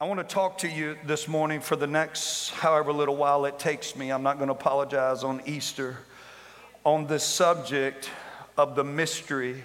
I 0.00 0.04
want 0.04 0.20
to 0.20 0.34
talk 0.34 0.58
to 0.58 0.68
you 0.68 0.96
this 1.06 1.26
morning 1.26 1.60
for 1.60 1.74
the 1.74 1.88
next 1.88 2.50
however 2.50 2.92
little 2.92 3.16
while 3.16 3.46
it 3.46 3.58
takes 3.58 3.96
me. 3.96 4.12
I'm 4.12 4.22
not 4.22 4.36
going 4.36 4.46
to 4.46 4.52
apologize 4.52 5.24
on 5.24 5.42
Easter 5.44 5.96
on 6.84 7.08
this 7.08 7.24
subject 7.24 8.08
of 8.56 8.76
the 8.76 8.84
mystery 8.84 9.64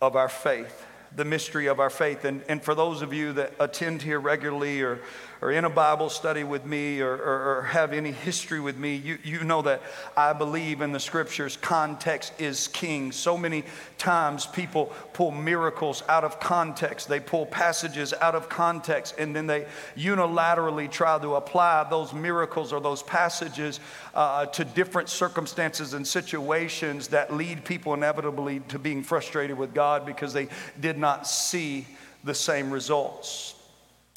of 0.00 0.14
our 0.14 0.28
faith. 0.28 0.86
The 1.16 1.24
mystery 1.24 1.66
of 1.66 1.80
our 1.80 1.90
faith. 1.90 2.24
And, 2.24 2.44
and 2.48 2.62
for 2.62 2.76
those 2.76 3.02
of 3.02 3.12
you 3.12 3.32
that 3.32 3.54
attend 3.58 4.02
here 4.02 4.20
regularly 4.20 4.82
or 4.82 5.00
or 5.42 5.52
in 5.52 5.64
a 5.64 5.70
Bible 5.70 6.08
study 6.08 6.44
with 6.44 6.64
me 6.64 7.00
or, 7.00 7.12
or, 7.12 7.58
or, 7.58 7.62
have 7.62 7.92
any 7.92 8.10
history 8.10 8.60
with 8.60 8.78
me, 8.78 8.96
you, 8.96 9.18
you 9.22 9.44
know 9.44 9.60
that 9.62 9.82
I 10.16 10.32
believe 10.32 10.80
in 10.80 10.92
the 10.92 11.00
scriptures, 11.00 11.58
context 11.58 12.32
is 12.38 12.68
king. 12.68 13.12
So 13.12 13.36
many 13.36 13.64
times 13.98 14.46
people 14.46 14.92
pull 15.12 15.30
miracles 15.30 16.02
out 16.08 16.24
of 16.24 16.40
context, 16.40 17.08
they 17.08 17.20
pull 17.20 17.44
passages 17.44 18.14
out 18.14 18.34
of 18.34 18.48
context, 18.48 19.16
and 19.18 19.36
then 19.36 19.46
they 19.46 19.66
unilaterally 19.96 20.90
try 20.90 21.18
to 21.18 21.34
apply 21.34 21.86
those 21.90 22.14
miracles 22.14 22.72
or 22.72 22.80
those 22.80 23.02
passages 23.02 23.80
uh, 24.14 24.46
to 24.46 24.64
different 24.64 25.08
circumstances 25.08 25.92
and 25.92 26.06
situations 26.06 27.08
that 27.08 27.34
lead 27.34 27.64
people 27.64 27.92
inevitably 27.92 28.60
to 28.68 28.78
being 28.78 29.02
frustrated 29.02 29.58
with 29.58 29.74
God 29.74 30.06
because 30.06 30.32
they 30.32 30.48
did 30.80 30.96
not 30.96 31.26
see 31.26 31.86
the 32.24 32.34
same 32.34 32.70
results 32.70 33.55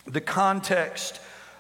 the 0.09 0.21
context 0.21 1.19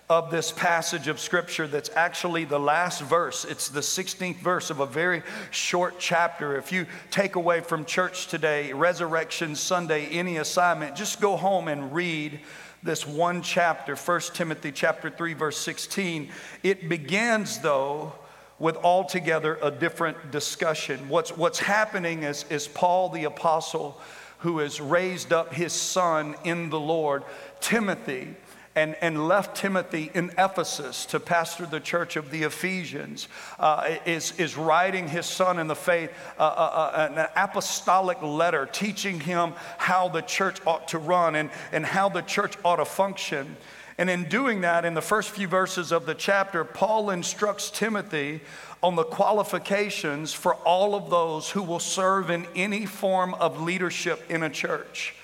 of 0.09 0.31
this 0.31 0.51
passage 0.51 1.07
of 1.07 1.19
scripture 1.19 1.67
that's 1.67 1.91
actually 1.95 2.43
the 2.43 2.59
last 2.59 3.01
verse. 3.03 3.45
It's 3.45 3.69
the 3.69 3.81
16th 3.81 4.37
verse 4.37 4.71
of 4.71 4.79
a 4.79 4.87
very 4.87 5.21
short 5.51 5.99
chapter. 5.99 6.57
If 6.57 6.71
you 6.71 6.87
take 7.11 7.35
away 7.35 7.61
from 7.61 7.85
church 7.85 8.27
today, 8.27 8.73
Resurrection 8.73 9.55
Sunday, 9.55 10.07
any 10.07 10.37
assignment, 10.37 10.95
just 10.95 11.21
go 11.21 11.37
home 11.37 11.67
and 11.67 11.93
read 11.93 12.39
this 12.81 13.05
one 13.05 13.43
chapter, 13.43 13.95
1 13.95 14.21
Timothy 14.33 14.71
chapter 14.71 15.11
3 15.11 15.33
verse 15.33 15.57
16. 15.57 16.31
It 16.63 16.89
begins 16.89 17.59
though 17.59 18.13
with 18.57 18.77
altogether 18.77 19.59
a 19.61 19.69
different 19.69 20.31
discussion. 20.31 21.07
What's, 21.07 21.37
what's 21.37 21.59
happening 21.59 22.23
is, 22.23 22.45
is 22.49 22.67
Paul 22.67 23.09
the 23.09 23.25
apostle 23.25 24.01
who 24.39 24.59
has 24.59 24.81
raised 24.81 25.33
up 25.33 25.53
his 25.53 25.73
son 25.73 26.35
in 26.43 26.69
the 26.69 26.79
Lord, 26.79 27.23
Timothy, 27.59 28.35
and, 28.79 28.95
and 29.01 29.27
left 29.27 29.57
Timothy 29.57 30.09
in 30.13 30.31
Ephesus 30.37 31.05
to 31.07 31.19
pastor 31.19 31.65
the 31.65 31.81
church 31.81 32.15
of 32.15 32.31
the 32.31 32.43
Ephesians, 32.43 33.27
uh, 33.59 33.97
is, 34.05 34.31
is 34.39 34.55
writing 34.55 35.09
his 35.09 35.25
son 35.25 35.59
in 35.59 35.67
the 35.67 35.75
faith 35.75 36.09
uh, 36.39 36.43
uh, 36.43 36.45
uh, 36.45 37.09
an 37.11 37.27
apostolic 37.35 38.21
letter 38.21 38.65
teaching 38.65 39.19
him 39.19 39.51
how 39.77 40.07
the 40.07 40.21
church 40.21 40.59
ought 40.65 40.87
to 40.87 40.97
run 40.97 41.35
and, 41.35 41.49
and 41.73 41.85
how 41.85 42.07
the 42.07 42.21
church 42.21 42.55
ought 42.63 42.77
to 42.77 42.85
function. 42.85 43.57
And 43.97 44.09
in 44.09 44.29
doing 44.29 44.61
that, 44.61 44.85
in 44.85 44.93
the 44.93 45.01
first 45.01 45.31
few 45.31 45.49
verses 45.49 45.91
of 45.91 46.05
the 46.05 46.15
chapter, 46.15 46.63
Paul 46.63 47.09
instructs 47.09 47.69
Timothy 47.69 48.39
on 48.81 48.95
the 48.95 49.03
qualifications 49.03 50.31
for 50.31 50.53
all 50.55 50.95
of 50.95 51.09
those 51.09 51.49
who 51.49 51.63
will 51.63 51.79
serve 51.81 52.29
in 52.29 52.47
any 52.55 52.85
form 52.85 53.33
of 53.33 53.61
leadership 53.61 54.31
in 54.31 54.41
a 54.41 54.49
church. 54.49 55.15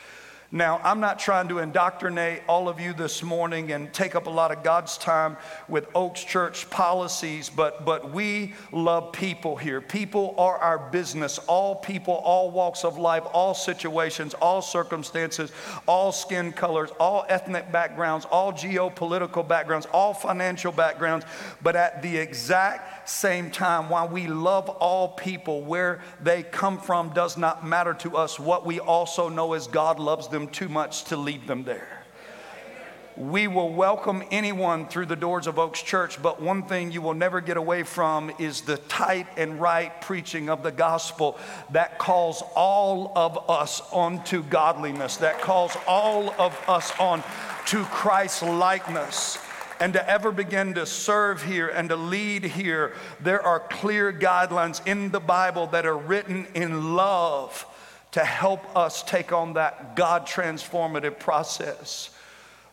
Now, 0.51 0.79
I'm 0.83 0.99
not 0.99 1.17
trying 1.17 1.47
to 1.47 1.59
indoctrinate 1.59 2.43
all 2.47 2.69
of 2.69 2.79
you 2.79 2.93
this 2.93 3.23
morning 3.23 3.71
and 3.71 3.91
take 3.91 4.15
up 4.15 4.27
a 4.27 4.29
lot 4.29 4.51
of 4.51 4.63
God's 4.63 4.97
time 4.97 5.37
with 5.67 5.87
Oaks 5.95 6.23
Church 6.23 6.69
policies, 6.69 7.49
but, 7.49 7.83
but 7.83 8.11
we 8.11 8.53
love 8.71 9.11
people 9.11 9.55
here. 9.55 9.81
People 9.81 10.35
are 10.37 10.57
our 10.57 10.77
business. 10.77 11.39
All 11.39 11.75
people, 11.75 12.13
all 12.13 12.51
walks 12.51 12.83
of 12.83 12.99
life, 12.99 13.23
all 13.33 13.55
situations, 13.55 14.35
all 14.35 14.61
circumstances, 14.61 15.51
all 15.87 16.11
skin 16.11 16.51
colors, 16.51 16.91
all 16.99 17.25
ethnic 17.27 17.71
backgrounds, 17.71 18.25
all 18.25 18.53
geopolitical 18.53 19.45
backgrounds, 19.45 19.87
all 19.87 20.13
financial 20.13 20.71
backgrounds. 20.71 21.25
But 21.63 21.75
at 21.75 22.03
the 22.03 22.17
exact 22.17 22.94
same 23.05 23.51
time, 23.51 23.89
while 23.89 24.07
we 24.07 24.27
love 24.27 24.69
all 24.69 25.09
people, 25.09 25.61
where 25.61 26.01
they 26.21 26.43
come 26.43 26.79
from 26.79 27.09
does 27.09 27.37
not 27.37 27.65
matter 27.65 27.93
to 27.95 28.17
us. 28.17 28.39
What 28.39 28.65
we 28.65 28.79
also 28.79 29.29
know 29.29 29.53
is 29.53 29.67
God 29.67 29.99
loves 29.99 30.27
them 30.27 30.47
too 30.47 30.69
much 30.69 31.05
to 31.05 31.17
leave 31.17 31.47
them 31.47 31.63
there. 31.63 32.05
We 33.17 33.47
will 33.47 33.71
welcome 33.71 34.23
anyone 34.29 34.89
through 34.89 35.05
the 35.05 35.15
doors 35.15 35.47
of 35.47 35.57
Oaks 35.57 35.81
Church, 35.81 36.21
but 36.21 36.41
one 36.41 36.63
thing 36.63 36.91
you 36.91 37.01
will 37.01 37.13
never 37.13 37.39
get 37.39 37.55
away 37.55 37.83
from 37.83 38.29
is 38.39 38.61
the 38.61 38.75
tight 38.75 39.27
and 39.37 39.61
right 39.61 40.01
preaching 40.01 40.49
of 40.49 40.63
the 40.63 40.71
gospel 40.71 41.39
that 41.71 41.97
calls 41.97 42.43
all 42.57 43.13
of 43.15 43.49
us 43.49 43.81
onto 43.93 44.43
godliness, 44.43 45.15
that 45.17 45.39
calls 45.39 45.77
all 45.87 46.35
of 46.37 46.59
us 46.67 46.91
on 46.99 47.23
to 47.67 47.85
Christ 47.85 48.43
likeness 48.43 49.37
and 49.85 49.93
to 49.93 50.09
ever 50.09 50.31
begin 50.31 50.73
to 50.73 50.83
serve 50.83 51.43
here 51.43 51.67
and 51.67 51.89
to 51.89 51.95
lead 51.95 52.43
here, 52.43 52.93
there 53.19 53.45
are 53.45 53.59
clear 53.59 54.11
guidelines 54.11 54.81
in 54.87 55.11
the 55.11 55.19
Bible 55.19 55.67
that 55.67 55.85
are 55.85 55.95
written 55.95 56.47
in 56.55 56.95
love 56.95 57.67
to 58.09 58.25
help 58.25 58.75
us 58.75 59.03
take 59.03 59.31
on 59.31 59.53
that 59.53 59.95
God 59.95 60.25
transformative 60.25 61.19
process. 61.19 62.09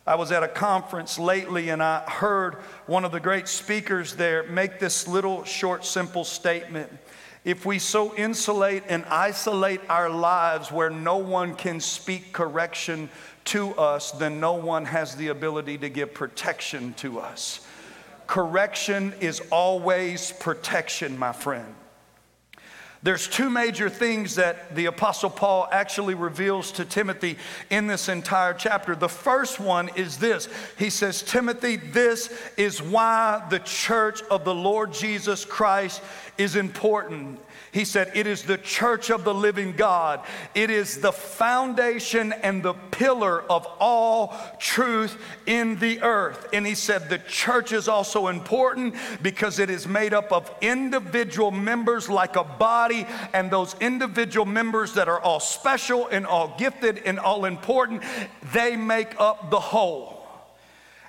I 0.07 0.15
was 0.15 0.31
at 0.31 0.41
a 0.41 0.47
conference 0.47 1.19
lately 1.19 1.69
and 1.69 1.83
I 1.83 1.99
heard 1.99 2.55
one 2.87 3.05
of 3.05 3.11
the 3.11 3.19
great 3.19 3.47
speakers 3.47 4.15
there 4.15 4.41
make 4.47 4.79
this 4.79 5.07
little 5.07 5.43
short, 5.43 5.85
simple 5.85 6.23
statement. 6.23 6.91
If 7.45 7.63
we 7.63 7.77
so 7.77 8.15
insulate 8.15 8.85
and 8.89 9.05
isolate 9.05 9.81
our 9.87 10.09
lives 10.09 10.71
where 10.71 10.89
no 10.89 11.17
one 11.17 11.53
can 11.53 11.79
speak 11.79 12.33
correction 12.33 13.11
to 13.45 13.73
us, 13.75 14.11
then 14.11 14.39
no 14.39 14.53
one 14.53 14.85
has 14.85 15.15
the 15.15 15.27
ability 15.27 15.77
to 15.79 15.89
give 15.89 16.13
protection 16.13 16.93
to 16.95 17.19
us. 17.19 17.65
Correction 18.27 19.13
is 19.19 19.41
always 19.51 20.31
protection, 20.31 21.17
my 21.17 21.33
friend. 21.33 21.75
There's 23.03 23.27
two 23.27 23.49
major 23.49 23.89
things 23.89 24.35
that 24.35 24.75
the 24.75 24.85
Apostle 24.85 25.29
Paul 25.29 25.67
actually 25.73 26.15
reveals 26.15 26.71
to 26.73 26.85
Timothy 26.85 27.37
in 27.69 27.85
this 27.85 28.07
entire 28.07 28.53
chapter. 28.53 28.95
The 28.95 29.09
first 29.09 29.59
one 29.59 29.89
is 29.97 30.17
this 30.17 30.47
He 30.77 30.89
says, 30.89 31.21
Timothy, 31.21 31.75
this 31.75 32.33
is 32.55 32.81
why 32.81 33.45
the 33.49 33.59
church 33.59 34.21
of 34.31 34.45
the 34.45 34.55
Lord 34.55 34.93
Jesus 34.93 35.43
Christ 35.43 36.01
is 36.37 36.55
important. 36.55 37.39
He 37.73 37.85
said, 37.85 38.11
It 38.13 38.27
is 38.27 38.43
the 38.43 38.59
church 38.59 39.09
of 39.09 39.23
the 39.23 39.33
living 39.33 39.71
God. 39.71 40.23
It 40.53 40.69
is 40.69 41.01
the 41.01 41.11
foundation 41.11 42.31
and 42.31 42.61
the 42.61 42.75
pillar 42.75 43.41
of 43.41 43.65
all 43.79 44.37
truth 44.59 45.17
in 45.47 45.79
the 45.79 45.99
earth. 46.03 46.47
And 46.53 46.67
he 46.67 46.75
said, 46.75 47.09
The 47.09 47.17
church 47.17 47.71
is 47.71 47.87
also 47.87 48.27
important 48.27 48.93
because 49.23 49.57
it 49.57 49.71
is 49.71 49.87
made 49.87 50.13
up 50.13 50.31
of 50.31 50.53
individual 50.61 51.49
members 51.49 52.07
like 52.09 52.35
a 52.35 52.43
body, 52.43 53.07
and 53.33 53.49
those 53.49 53.75
individual 53.81 54.45
members 54.45 54.93
that 54.93 55.09
are 55.09 55.19
all 55.19 55.39
special 55.39 56.07
and 56.07 56.27
all 56.27 56.55
gifted 56.59 56.99
and 56.99 57.17
all 57.17 57.43
important, 57.43 58.03
they 58.53 58.75
make 58.75 59.19
up 59.19 59.49
the 59.49 59.59
whole. 59.59 60.23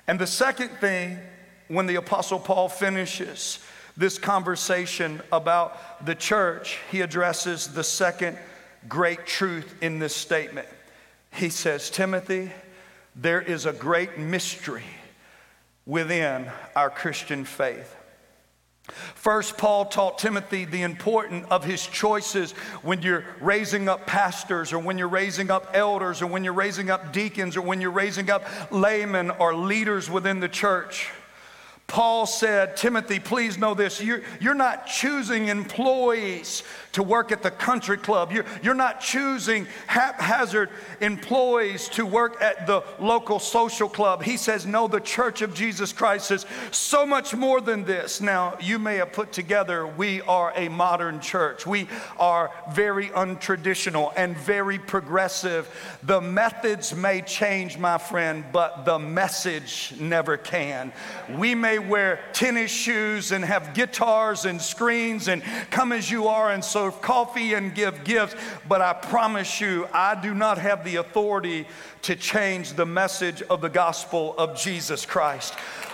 And 0.07 0.17
the 0.17 0.25
second 0.25 0.69
thing, 0.81 1.19
when 1.67 1.85
the 1.85 1.95
Apostle 1.95 2.39
Paul 2.39 2.69
finishes, 2.69 3.59
this 3.97 4.17
conversation 4.17 5.21
about 5.31 6.05
the 6.05 6.15
church, 6.15 6.79
he 6.91 7.01
addresses 7.01 7.67
the 7.67 7.83
second 7.83 8.37
great 8.87 9.25
truth 9.25 9.75
in 9.81 9.99
this 9.99 10.15
statement. 10.15 10.67
He 11.33 11.49
says, 11.49 11.89
Timothy, 11.89 12.51
there 13.15 13.41
is 13.41 13.65
a 13.65 13.73
great 13.73 14.17
mystery 14.17 14.83
within 15.85 16.49
our 16.75 16.89
Christian 16.89 17.45
faith. 17.45 17.95
First, 19.15 19.57
Paul 19.57 19.85
taught 19.85 20.19
Timothy 20.19 20.65
the 20.65 20.83
importance 20.83 21.47
of 21.49 21.63
his 21.63 21.87
choices 21.87 22.51
when 22.83 23.01
you're 23.01 23.25
raising 23.41 23.89
up 23.89 24.05
pastors, 24.05 24.71
or 24.73 24.79
when 24.79 24.99
you're 24.99 25.07
raising 25.07 25.49
up 25.49 25.71
elders, 25.73 26.21
or 26.21 26.27
when 26.27 26.43
you're 26.43 26.53
raising 26.53 26.91
up 26.91 27.11
deacons, 27.11 27.57
or 27.57 27.61
when 27.61 27.81
you're 27.81 27.89
raising 27.89 28.29
up 28.29 28.45
laymen 28.71 29.31
or 29.31 29.55
leaders 29.55 30.09
within 30.09 30.39
the 30.39 30.49
church. 30.49 31.09
Paul 31.87 32.25
said, 32.25 32.75
Timothy, 32.75 33.19
please 33.19 33.57
know 33.57 33.73
this. 33.73 34.01
You're, 34.01 34.21
you're 34.39 34.55
not 34.55 34.87
choosing 34.87 35.47
employees 35.47 36.63
to 36.95 37.03
work 37.03 37.33
at 37.33 37.43
the 37.43 37.51
country 37.51 37.97
club. 37.97 38.31
You're, 38.31 38.45
you're 38.63 38.73
not 38.73 39.01
choosing 39.01 39.67
haphazard 39.87 40.69
employees 41.01 41.89
to 41.89 42.05
work 42.05 42.41
at 42.41 42.65
the 42.67 42.83
local 42.99 43.37
social 43.39 43.89
club. 43.89 44.23
He 44.23 44.37
says, 44.37 44.65
No, 44.65 44.87
the 44.87 45.01
church 45.01 45.41
of 45.41 45.53
Jesus 45.53 45.91
Christ 45.91 46.31
is 46.31 46.45
so 46.71 47.05
much 47.05 47.35
more 47.35 47.59
than 47.59 47.83
this. 47.83 48.21
Now, 48.21 48.57
you 48.61 48.79
may 48.79 48.95
have 48.95 49.11
put 49.11 49.33
together, 49.33 49.85
we 49.85 50.21
are 50.21 50.53
a 50.55 50.69
modern 50.69 51.19
church. 51.19 51.67
We 51.67 51.89
are 52.17 52.49
very 52.71 53.09
untraditional 53.09 54.13
and 54.15 54.37
very 54.37 54.79
progressive. 54.79 55.69
The 56.03 56.21
methods 56.21 56.95
may 56.95 57.23
change, 57.23 57.77
my 57.77 57.97
friend, 57.97 58.45
but 58.53 58.85
the 58.85 58.99
message 58.99 59.93
never 59.99 60.37
can. 60.37 60.93
We 61.37 61.55
may 61.55 61.77
wear 61.77 62.21
tennis 62.31 62.71
shoes 62.71 63.33
and 63.33 63.43
have 63.43 63.73
guitars 63.73 64.45
and 64.45 64.61
screens 64.61 65.27
and 65.27 65.43
come 65.71 65.91
as 65.91 66.09
you 66.09 66.29
are 66.29 66.51
and 66.51 66.63
so 66.63 66.84
coffee 66.91 67.53
and 67.53 67.73
give 67.73 68.03
gifts, 68.03 68.35
but 68.67 68.81
I 68.81 68.93
promise 68.93 69.61
you, 69.61 69.87
I 69.93 70.19
do 70.19 70.33
not 70.33 70.57
have 70.57 70.83
the 70.83 70.97
authority 70.97 71.67
to 72.03 72.15
change 72.15 72.73
the 72.73 72.85
message 72.85 73.41
of 73.43 73.61
the 73.61 73.69
gospel 73.69 74.35
of 74.37 74.57
Jesus 74.57 75.05
Christ. 75.05 75.53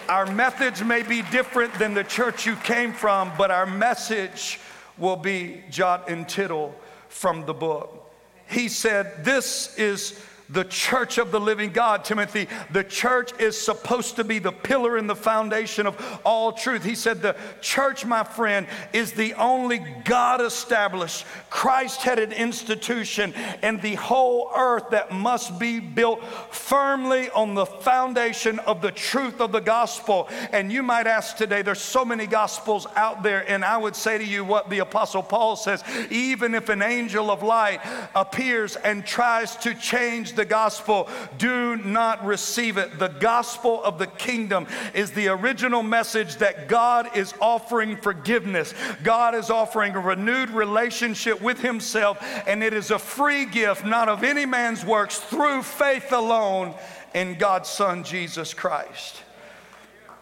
Our 0.10 0.26
methods 0.26 0.84
may 0.84 1.04
be 1.04 1.22
different 1.24 1.74
than 1.76 1.94
the 1.94 2.04
church 2.04 2.46
you 2.46 2.56
came 2.58 2.94
from, 2.94 3.32
but 3.38 3.52
our 3.52 3.66
message 3.66 4.60
will 4.98 5.16
be 5.16 5.64
jot 5.70 6.10
and 6.10 6.28
tittle 6.28 6.76
from 7.10 7.46
the 7.46 7.54
book. 7.54 8.12
He 8.48 8.68
said, 8.68 9.24
This 9.24 9.78
is 9.78 10.20
the 10.52 10.64
church 10.66 11.18
of 11.18 11.32
the 11.32 11.40
living 11.40 11.72
God, 11.72 12.04
Timothy. 12.04 12.48
The 12.72 12.84
church 12.84 13.32
is 13.40 13.60
supposed 13.60 14.18
to 14.18 14.24
be 14.24 14.40
the 14.40 14.52
pillar 14.52 14.98
and 14.98 15.10
the 15.10 15.16
foundation 15.16 15.88
of 15.88 16.20
all 16.26 16.52
truth. 16.52 16.84
He 16.84 16.96
said, 16.96 17.22
The 17.22 17.36
church, 17.62 18.06
my 18.06 18.24
friend, 18.24 18.68
is 18.94 19.14
the 19.14 19.34
only 19.36 19.80
God 20.06 20.42
established, 20.42 21.26
Christ 21.50 22.02
headed 22.02 22.34
institution 22.34 23.34
in 23.64 23.80
the 23.80 23.96
whole 23.96 24.52
earth 24.56 24.90
that 24.92 25.12
must 25.12 25.60
be 25.60 25.80
built 25.80 26.24
firmly 26.52 27.30
on 27.32 27.56
the 27.56 27.66
foundation 27.66 28.60
of 28.60 28.82
the 28.82 28.92
truth 28.92 29.40
of 29.40 29.52
the 29.52 29.60
gospel. 29.60 30.28
And 30.52 30.72
you 30.72 30.84
might 30.84 31.08
ask 31.08 31.38
today, 31.38 31.62
there's 31.62 31.82
so 31.82 32.04
many 32.04 32.28
gospels 32.28 32.88
out 32.96 33.24
there, 33.24 33.50
and 33.50 33.64
I 33.64 33.78
would 33.78 33.96
say 33.96 34.18
to 34.18 34.26
you 34.26 34.44
what 34.44 34.70
the 34.70 34.80
Apostle 34.80 35.24
Paul 35.24 35.56
says 35.56 35.84
even 36.10 36.56
if 36.56 36.70
an 36.70 36.82
angel 36.82 37.32
of 37.32 37.44
light 37.44 37.80
appears 38.16 38.76
and 38.76 39.06
tries 39.06 39.56
to 39.58 39.74
change 39.74 40.34
the 40.34 40.41
the 40.42 40.46
gospel, 40.46 41.08
do 41.38 41.76
not 41.76 42.26
receive 42.26 42.78
it. 42.78 42.98
The 42.98 43.10
gospel 43.10 43.84
of 43.84 44.00
the 44.00 44.08
kingdom 44.08 44.66
is 44.96 45.12
the 45.12 45.28
original 45.28 45.84
message 45.84 46.38
that 46.38 46.68
God 46.68 47.16
is 47.16 47.36
offering 47.40 47.96
forgiveness. 47.96 48.74
God 49.04 49.36
is 49.36 49.52
offering 49.52 49.94
a 49.94 50.00
renewed 50.00 50.50
relationship 50.50 51.40
with 51.42 51.62
Himself, 51.62 52.18
and 52.48 52.64
it 52.64 52.74
is 52.74 52.90
a 52.90 52.98
free 52.98 53.46
gift, 53.46 53.86
not 53.86 54.10
of 54.10 54.24
any 54.24 54.48
man's 54.48 54.84
works, 54.84 55.20
through 55.20 55.62
faith 55.62 56.12
alone 56.12 56.74
in 57.14 57.38
God's 57.38 57.70
Son, 57.70 58.04
Jesus 58.04 58.56
Christ. 58.56 59.22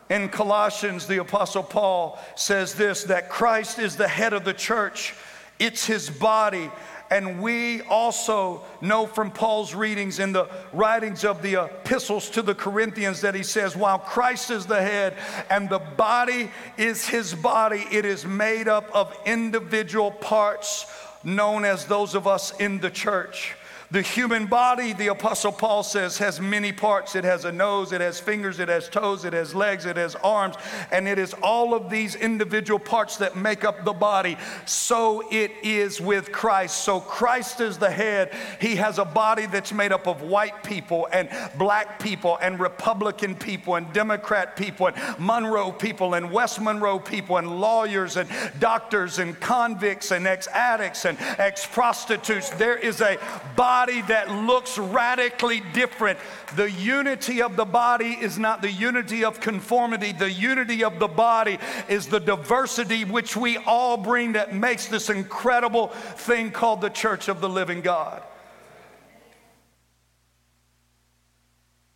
In 0.10 0.28
Colossians, 0.28 1.08
the 1.08 1.22
Apostle 1.22 1.64
Paul 1.64 2.20
says 2.36 2.74
this 2.74 3.06
that 3.06 3.30
Christ 3.30 3.80
is 3.80 3.96
the 3.96 4.10
head 4.10 4.34
of 4.34 4.44
the 4.44 4.54
church, 4.54 5.16
it's 5.60 5.86
His 5.86 6.10
body 6.10 6.70
and 7.12 7.42
we 7.42 7.82
also 7.84 8.62
know 8.82 9.08
from 9.08 9.32
Paul's 9.32 9.74
readings 9.74 10.20
in 10.20 10.32
the 10.32 10.48
writings 10.74 11.26
of 11.26 11.42
the 11.42 11.64
epistles 11.64 12.30
to 12.32 12.42
the 12.42 12.54
Corinthians 12.54 13.22
that 13.22 13.34
he 13.34 13.44
says, 13.44 13.76
while 13.76 14.00
Christ 14.00 14.52
is 14.52 14.66
the 14.66 14.82
head 14.82 15.16
and 15.50 15.70
the 15.70 15.80
body 15.80 16.52
is 16.78 17.08
his 17.08 17.34
body, 17.34 17.86
it 17.92 18.06
is 18.06 18.26
made 18.26 18.68
up 18.68 18.90
of 18.94 19.16
individual 19.26 20.12
parts 20.12 20.86
known 21.24 21.66
as 21.66 21.86
those 21.86 22.16
of 22.16 22.28
us 22.28 22.58
in 22.60 22.80
the 22.80 22.90
church. 22.90 23.56
The 23.92 24.04
human 24.04 24.46
body, 24.46 24.94
the 24.94 25.08
Apostle 25.08 25.52
Paul 25.52 25.82
says, 25.82 26.20
has 26.20 26.40
many 26.40 26.72
parts. 26.72 27.16
It 27.16 27.24
has 27.24 27.46
a 27.46 27.52
nose, 27.52 27.92
it 27.92 28.02
has 28.02 28.20
fingers, 28.20 28.60
it 28.60 28.70
has 28.70 28.88
toes, 28.88 29.26
it 29.26 29.34
has 29.34 29.56
legs, 29.56 29.88
it 29.88 29.98
has 29.98 30.14
arms, 30.18 30.58
and 30.92 31.08
it 31.08 31.18
is 31.18 31.34
all 31.42 31.74
of 31.74 31.90
these 31.90 32.14
individual 32.14 32.78
parts 32.78 33.18
that 33.18 33.36
make 33.36 33.64
up 33.64 33.86
the 33.86 33.94
body. 33.94 34.38
So 34.68 35.28
it 35.32 35.52
is 35.64 36.00
with 36.00 36.32
Christ. 36.32 36.84
So 36.84 37.00
Christ 37.00 37.62
is 37.62 37.80
the 37.80 37.90
head. 37.90 38.32
He 38.62 38.76
has 38.76 39.00
a 39.00 39.06
body 39.06 39.48
that's 39.48 39.74
made 39.74 39.92
up 39.92 40.06
of 40.06 40.22
white 40.22 40.64
people 40.64 41.08
and 41.12 41.28
black 41.58 42.00
people 42.00 42.38
and 42.44 42.60
Republican 42.60 43.34
people 43.34 43.74
and 43.74 43.92
Democrat 43.92 44.56
people 44.56 44.86
and 44.86 45.20
Monroe 45.20 45.72
people 45.72 46.14
and 46.14 46.32
West 46.32 46.62
Monroe 46.62 47.00
people 47.00 47.38
and 47.38 47.60
lawyers 47.60 48.18
and 48.18 48.30
doctors 48.60 49.18
and 49.18 49.40
convicts 49.40 50.12
and 50.12 50.28
ex 50.28 50.48
addicts 50.50 51.06
and 51.06 51.18
ex 51.40 51.66
prostitutes. 51.66 52.52
There 52.52 52.78
is 52.78 53.02
a 53.02 53.18
body 53.56 53.79
body 53.80 54.02
that 54.02 54.30
looks 54.30 54.78
radically 54.78 55.62
different. 55.74 56.20
The 56.58 56.70
unity 56.70 57.42
of 57.42 57.56
the 57.56 57.64
body 57.64 58.18
is 58.20 58.38
not 58.38 58.62
the 58.62 58.70
unity 58.72 59.24
of 59.24 59.40
conformity. 59.40 60.12
The 60.12 60.30
unity 60.30 60.84
of 60.84 61.00
the 61.00 61.08
body 61.08 61.58
is 61.88 62.08
the 62.08 62.20
diversity 62.20 63.06
which 63.06 63.38
we 63.38 63.56
all 63.56 63.96
bring 63.96 64.34
that 64.34 64.54
makes 64.54 64.88
this 64.88 65.10
incredible 65.10 65.88
thing 65.88 66.52
called 66.52 66.82
the 66.82 66.90
church 66.90 67.30
of 67.30 67.40
the 67.40 67.48
living 67.48 67.80
God. 67.80 68.22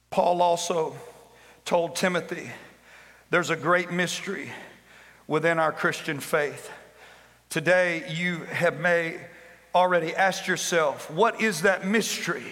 Paul 0.10 0.42
also 0.42 0.96
told 1.66 1.98
Timothy, 1.98 2.50
there's 3.30 3.50
a 3.50 3.58
great 3.58 3.92
mystery 3.92 4.54
within 5.28 5.60
our 5.60 5.74
Christian 5.74 6.22
faith. 6.22 6.72
Today, 7.50 8.06
you 8.10 8.46
have 8.46 8.80
made 8.80 9.20
already 9.74 10.16
asked 10.16 10.48
yourself, 10.48 11.10
what 11.10 11.42
is 11.42 11.62
that 11.62 11.86
mystery? 11.86 12.46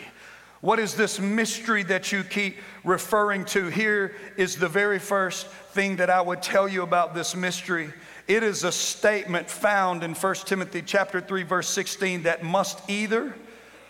What 0.62 0.78
is 0.78 0.96
this 0.96 1.20
mystery 1.20 1.84
that 1.84 2.12
you 2.12 2.24
keep 2.24 2.58
referring 2.84 3.46
to? 3.46 3.68
Here 3.68 4.16
is 4.38 4.58
the 4.58 4.70
very 4.70 5.00
first 5.00 5.48
thing 5.48 5.96
that 5.96 6.10
I 6.10 6.22
would 6.22 6.42
tell 6.44 6.68
you 6.68 6.84
about 6.84 7.16
this 7.16 7.36
mystery. 7.36 7.92
It 8.28 8.44
is 8.44 8.64
a 8.64 8.72
statement 8.72 9.50
found 9.50 10.04
in 10.04 10.14
1 10.14 10.36
Timothy 10.46 10.84
chapter 10.84 11.20
3 11.20 11.44
verse 11.44 11.68
16 11.68 12.24
that 12.24 12.44
must 12.44 12.88
either 12.90 13.34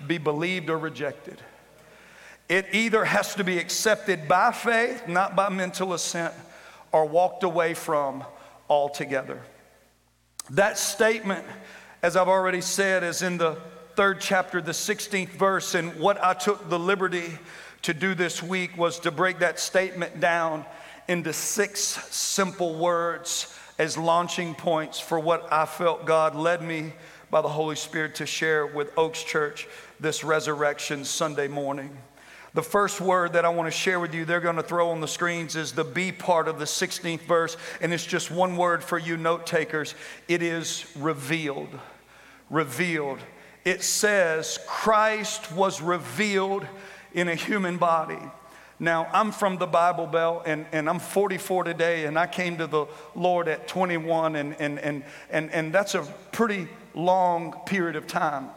be 0.07 0.17
believed 0.17 0.69
or 0.69 0.77
rejected. 0.77 1.41
It 2.47 2.67
either 2.73 3.05
has 3.05 3.35
to 3.35 3.43
be 3.43 3.57
accepted 3.57 4.27
by 4.27 4.51
faith, 4.51 5.07
not 5.07 5.35
by 5.35 5.49
mental 5.49 5.93
assent, 5.93 6.33
or 6.91 7.05
walked 7.05 7.43
away 7.43 7.73
from 7.73 8.23
altogether. 8.69 9.41
That 10.49 10.77
statement 10.77 11.45
as 12.03 12.15
I've 12.15 12.27
already 12.27 12.61
said, 12.61 13.03
is 13.03 13.21
in 13.21 13.37
the 13.37 13.57
third 13.95 14.19
chapter, 14.19 14.61
the 14.61 14.71
16th 14.71 15.29
verse. 15.29 15.75
And 15.75 15.99
what 15.99 16.23
I 16.23 16.33
took 16.33 16.69
the 16.69 16.79
liberty 16.79 17.37
to 17.83 17.93
do 17.93 18.15
this 18.15 18.41
week 18.41 18.75
was 18.77 18.99
to 19.01 19.11
break 19.11 19.39
that 19.39 19.59
statement 19.59 20.19
down 20.19 20.65
into 21.07 21.33
six 21.33 21.79
simple 21.79 22.75
words 22.75 23.55
as 23.77 23.97
launching 23.97 24.55
points 24.55 24.99
for 24.99 25.19
what 25.19 25.51
I 25.51 25.65
felt 25.65 26.05
God 26.05 26.35
led 26.35 26.61
me 26.61 26.93
by 27.29 27.41
the 27.41 27.49
Holy 27.49 27.75
Spirit 27.75 28.15
to 28.15 28.25
share 28.25 28.65
with 28.65 28.91
Oaks 28.97 29.23
Church 29.23 29.67
this 29.99 30.23
resurrection 30.23 31.05
Sunday 31.05 31.47
morning. 31.47 31.95
The 32.53 32.61
first 32.61 32.99
word 32.99 33.33
that 33.33 33.45
I 33.45 33.49
want 33.49 33.67
to 33.67 33.77
share 33.77 33.99
with 33.99 34.13
you, 34.13 34.25
they're 34.25 34.41
going 34.41 34.57
to 34.57 34.63
throw 34.63 34.89
on 34.89 34.99
the 34.99 35.07
screens, 35.07 35.55
is 35.55 35.71
the 35.71 35.85
B 35.85 36.11
part 36.11 36.49
of 36.49 36.59
the 36.59 36.65
16th 36.65 37.21
verse, 37.21 37.55
and 37.79 37.93
it's 37.93 38.05
just 38.05 38.29
one 38.29 38.57
word 38.57 38.83
for 38.83 38.97
you 38.97 39.15
note 39.15 39.47
takers. 39.47 39.95
It 40.27 40.41
is 40.41 40.85
revealed 40.97 41.69
revealed. 42.51 43.17
It 43.65 43.81
says 43.81 44.59
Christ 44.67 45.51
was 45.51 45.81
revealed 45.81 46.67
in 47.13 47.27
a 47.27 47.35
human 47.35 47.77
body. 47.77 48.19
Now, 48.79 49.07
I'm 49.13 49.31
from 49.31 49.57
the 49.57 49.67
Bible 49.67 50.07
Belt 50.07 50.43
and, 50.45 50.65
and 50.71 50.89
I'm 50.89 50.97
44 50.99 51.65
today, 51.65 52.05
and 52.05 52.17
I 52.17 52.25
came 52.25 52.57
to 52.57 52.65
the 52.65 52.87
Lord 53.15 53.47
at 53.47 53.67
21, 53.67 54.35
and, 54.35 54.55
and, 54.59 54.79
and, 54.79 55.03
and, 55.29 55.51
and 55.51 55.71
that's 55.71 55.93
a 55.93 56.01
pretty 56.31 56.67
long 56.95 57.53
period 57.67 57.95
of 57.95 58.07
time. 58.07 58.49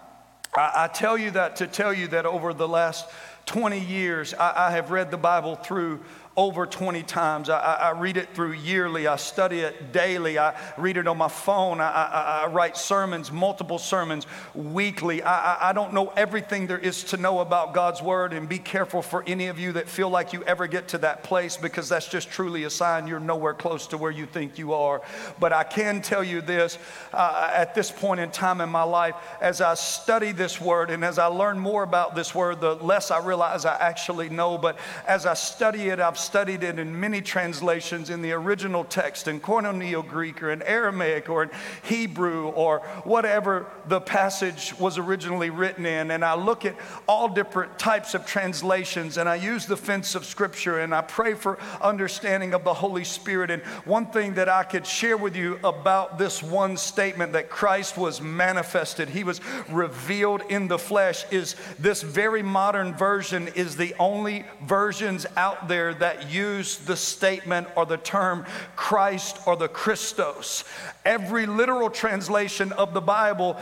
I, 0.57 0.85
I 0.85 0.88
tell 0.88 1.19
you 1.19 1.30
that 1.33 1.57
to 1.57 1.66
tell 1.66 1.92
you 1.92 2.09
that 2.09 2.25
over 2.25 2.54
the 2.54 2.66
last 2.66 3.07
20 3.47 3.78
years, 3.78 4.33
I, 4.33 4.69
I 4.69 4.71
have 4.71 4.90
read 4.90 5.11
the 5.11 5.19
Bible 5.19 5.57
through 5.57 6.00
over 6.37 6.67
20 6.67 7.03
times. 7.05 7.49
I, 7.49 7.59
I, 7.59 7.91
read 7.93 8.17
it 8.17 8.29
through 8.35 8.53
yearly. 8.53 9.07
I 9.07 9.17
study 9.17 9.61
it 9.61 9.93
daily. 9.93 10.37
I 10.37 10.59
read 10.76 10.97
it 10.97 11.07
on 11.07 11.17
my 11.17 11.29
phone. 11.29 11.81
I, 11.81 12.43
I 12.45 12.47
write 12.49 12.76
sermons, 12.76 13.31
multiple 13.31 13.79
sermons 13.79 14.26
weekly. 14.53 15.23
I, 15.23 15.73
don't 15.73 15.93
know 15.93 16.12
everything 16.17 16.67
there 16.67 16.79
is 16.79 17.05
to 17.05 17.17
know 17.17 17.38
about 17.38 17.73
God's 17.73 18.03
Word, 18.03 18.33
and 18.33 18.49
be 18.49 18.59
careful 18.59 19.03
for 19.03 19.23
any 19.26 19.47
of 19.47 19.59
you 19.59 19.73
that 19.73 19.88
feel 19.88 20.09
like 20.09 20.33
you 20.33 20.43
ever 20.45 20.67
get 20.67 20.88
to 20.88 20.99
that 20.99 21.23
place 21.23 21.57
because 21.57 21.88
that's 21.88 22.09
just 22.09 22.31
truly 22.31 22.64
a 22.64 22.71
sign 22.71 23.07
you're 23.07 23.21
nowhere 23.21 23.55
close 23.55 23.87
to 23.88 23.99
where 23.99 24.11
you 24.11 24.26
think 24.26 24.59
you 24.59 24.73
are. 24.73 25.03
But 25.38 25.53
I 25.53 25.64
can 25.64 26.03
tell 26.03 26.25
you 26.25 26.41
this 26.41 26.79
uh, 27.12 27.50
at 27.55 27.75
this 27.75 27.91
point 27.91 28.21
in 28.21 28.31
time 28.31 28.61
in 28.61 28.69
my 28.69 28.83
life, 28.83 29.14
as 29.41 29.61
I 29.61 29.75
study 29.75 30.33
this 30.33 30.61
Word 30.61 30.91
and 30.91 31.05
as 31.05 31.19
I 31.19 31.26
learn 31.26 31.59
more 31.59 31.83
about 31.83 32.14
this 32.14 32.35
Word, 32.35 32.61
the 32.61 32.75
less 32.76 33.11
I 33.11 33.25
realize 33.25 33.64
I 33.64 33.76
actually 33.76 34.29
know. 34.29 34.59
But 34.59 34.79
as 35.07 35.26
I 35.26 35.35
study 35.35 35.88
it, 35.88 36.00
I've 36.00 36.19
studied 36.25 36.62
it 36.62 36.78
in 36.78 36.99
many 36.99 37.21
translations 37.21 38.11
in 38.11 38.23
the 38.23 38.33
original 38.33 38.85
text, 38.85 39.28
in 39.28 39.40
Koine 39.40 39.75
Greek 40.09 40.43
or 40.43 40.50
in 40.50 40.62
Aramaic 40.62 41.28
or 41.28 41.45
in 41.45 41.50
Hebrew 41.83 42.49
or 42.49 42.81
whatever 43.04 43.66
the 43.87 44.00
passage 44.00 44.75
was 44.78 44.99
originally 44.99 45.50
written 45.50 45.87
in. 45.87 46.11
And 46.11 46.25
I 46.25 46.35
look 46.35 46.64
at 46.64 46.76
all 47.07 47.28
different 47.28 47.78
types 47.78 48.14
of 48.14 48.26
translations 48.26 49.19
and 49.19 49.28
I 49.28 49.37
use 49.37 49.66
the 49.66 49.76
fence 49.76 50.14
of 50.14 50.25
Scripture 50.25 50.81
and 50.81 50.95
I 50.95 51.02
pray 51.02 51.35
for 51.35 51.59
understanding 51.81 52.54
of 52.54 52.64
the 52.64 52.75
Holy 52.75 53.04
Spirit. 53.04 53.50
And 53.50 53.62
one 53.85 54.07
thing 54.07 54.35
that 54.35 54.49
I 54.49 54.62
could 54.62 54.87
share 54.87 55.16
with 55.16 55.37
you 55.37 55.59
about 55.62 56.19
this 56.19 56.43
one 56.43 56.76
statement 56.76 57.33
that 57.33 57.50
Christ 57.50 57.97
was 57.97 58.21
manifested, 58.21 59.09
He 59.09 59.25
was 59.25 59.40
revealed 59.69 60.43
in 60.49 60.69
the 60.69 60.78
flesh, 60.78 61.25
is 61.31 61.57
this 61.78 62.02
very 62.02 62.43
modern 62.43 62.95
version 62.95 63.49
is 63.49 63.76
the 63.76 63.95
only 63.99 64.45
versions 64.62 65.26
out 65.37 65.69
there 65.69 65.95
that 65.95 66.13
use 66.30 66.76
the 66.76 66.97
statement 66.97 67.68
or 67.76 67.87
the 67.87 67.97
term 67.97 68.44
Christ 68.76 69.38
or 69.47 69.56
the 69.56 69.68
Christos. 69.68 70.64
Every 71.04 71.47
literal 71.47 71.90
translation 71.90 72.73
of 72.73 72.94
the 72.94 73.00
Bible 73.00 73.56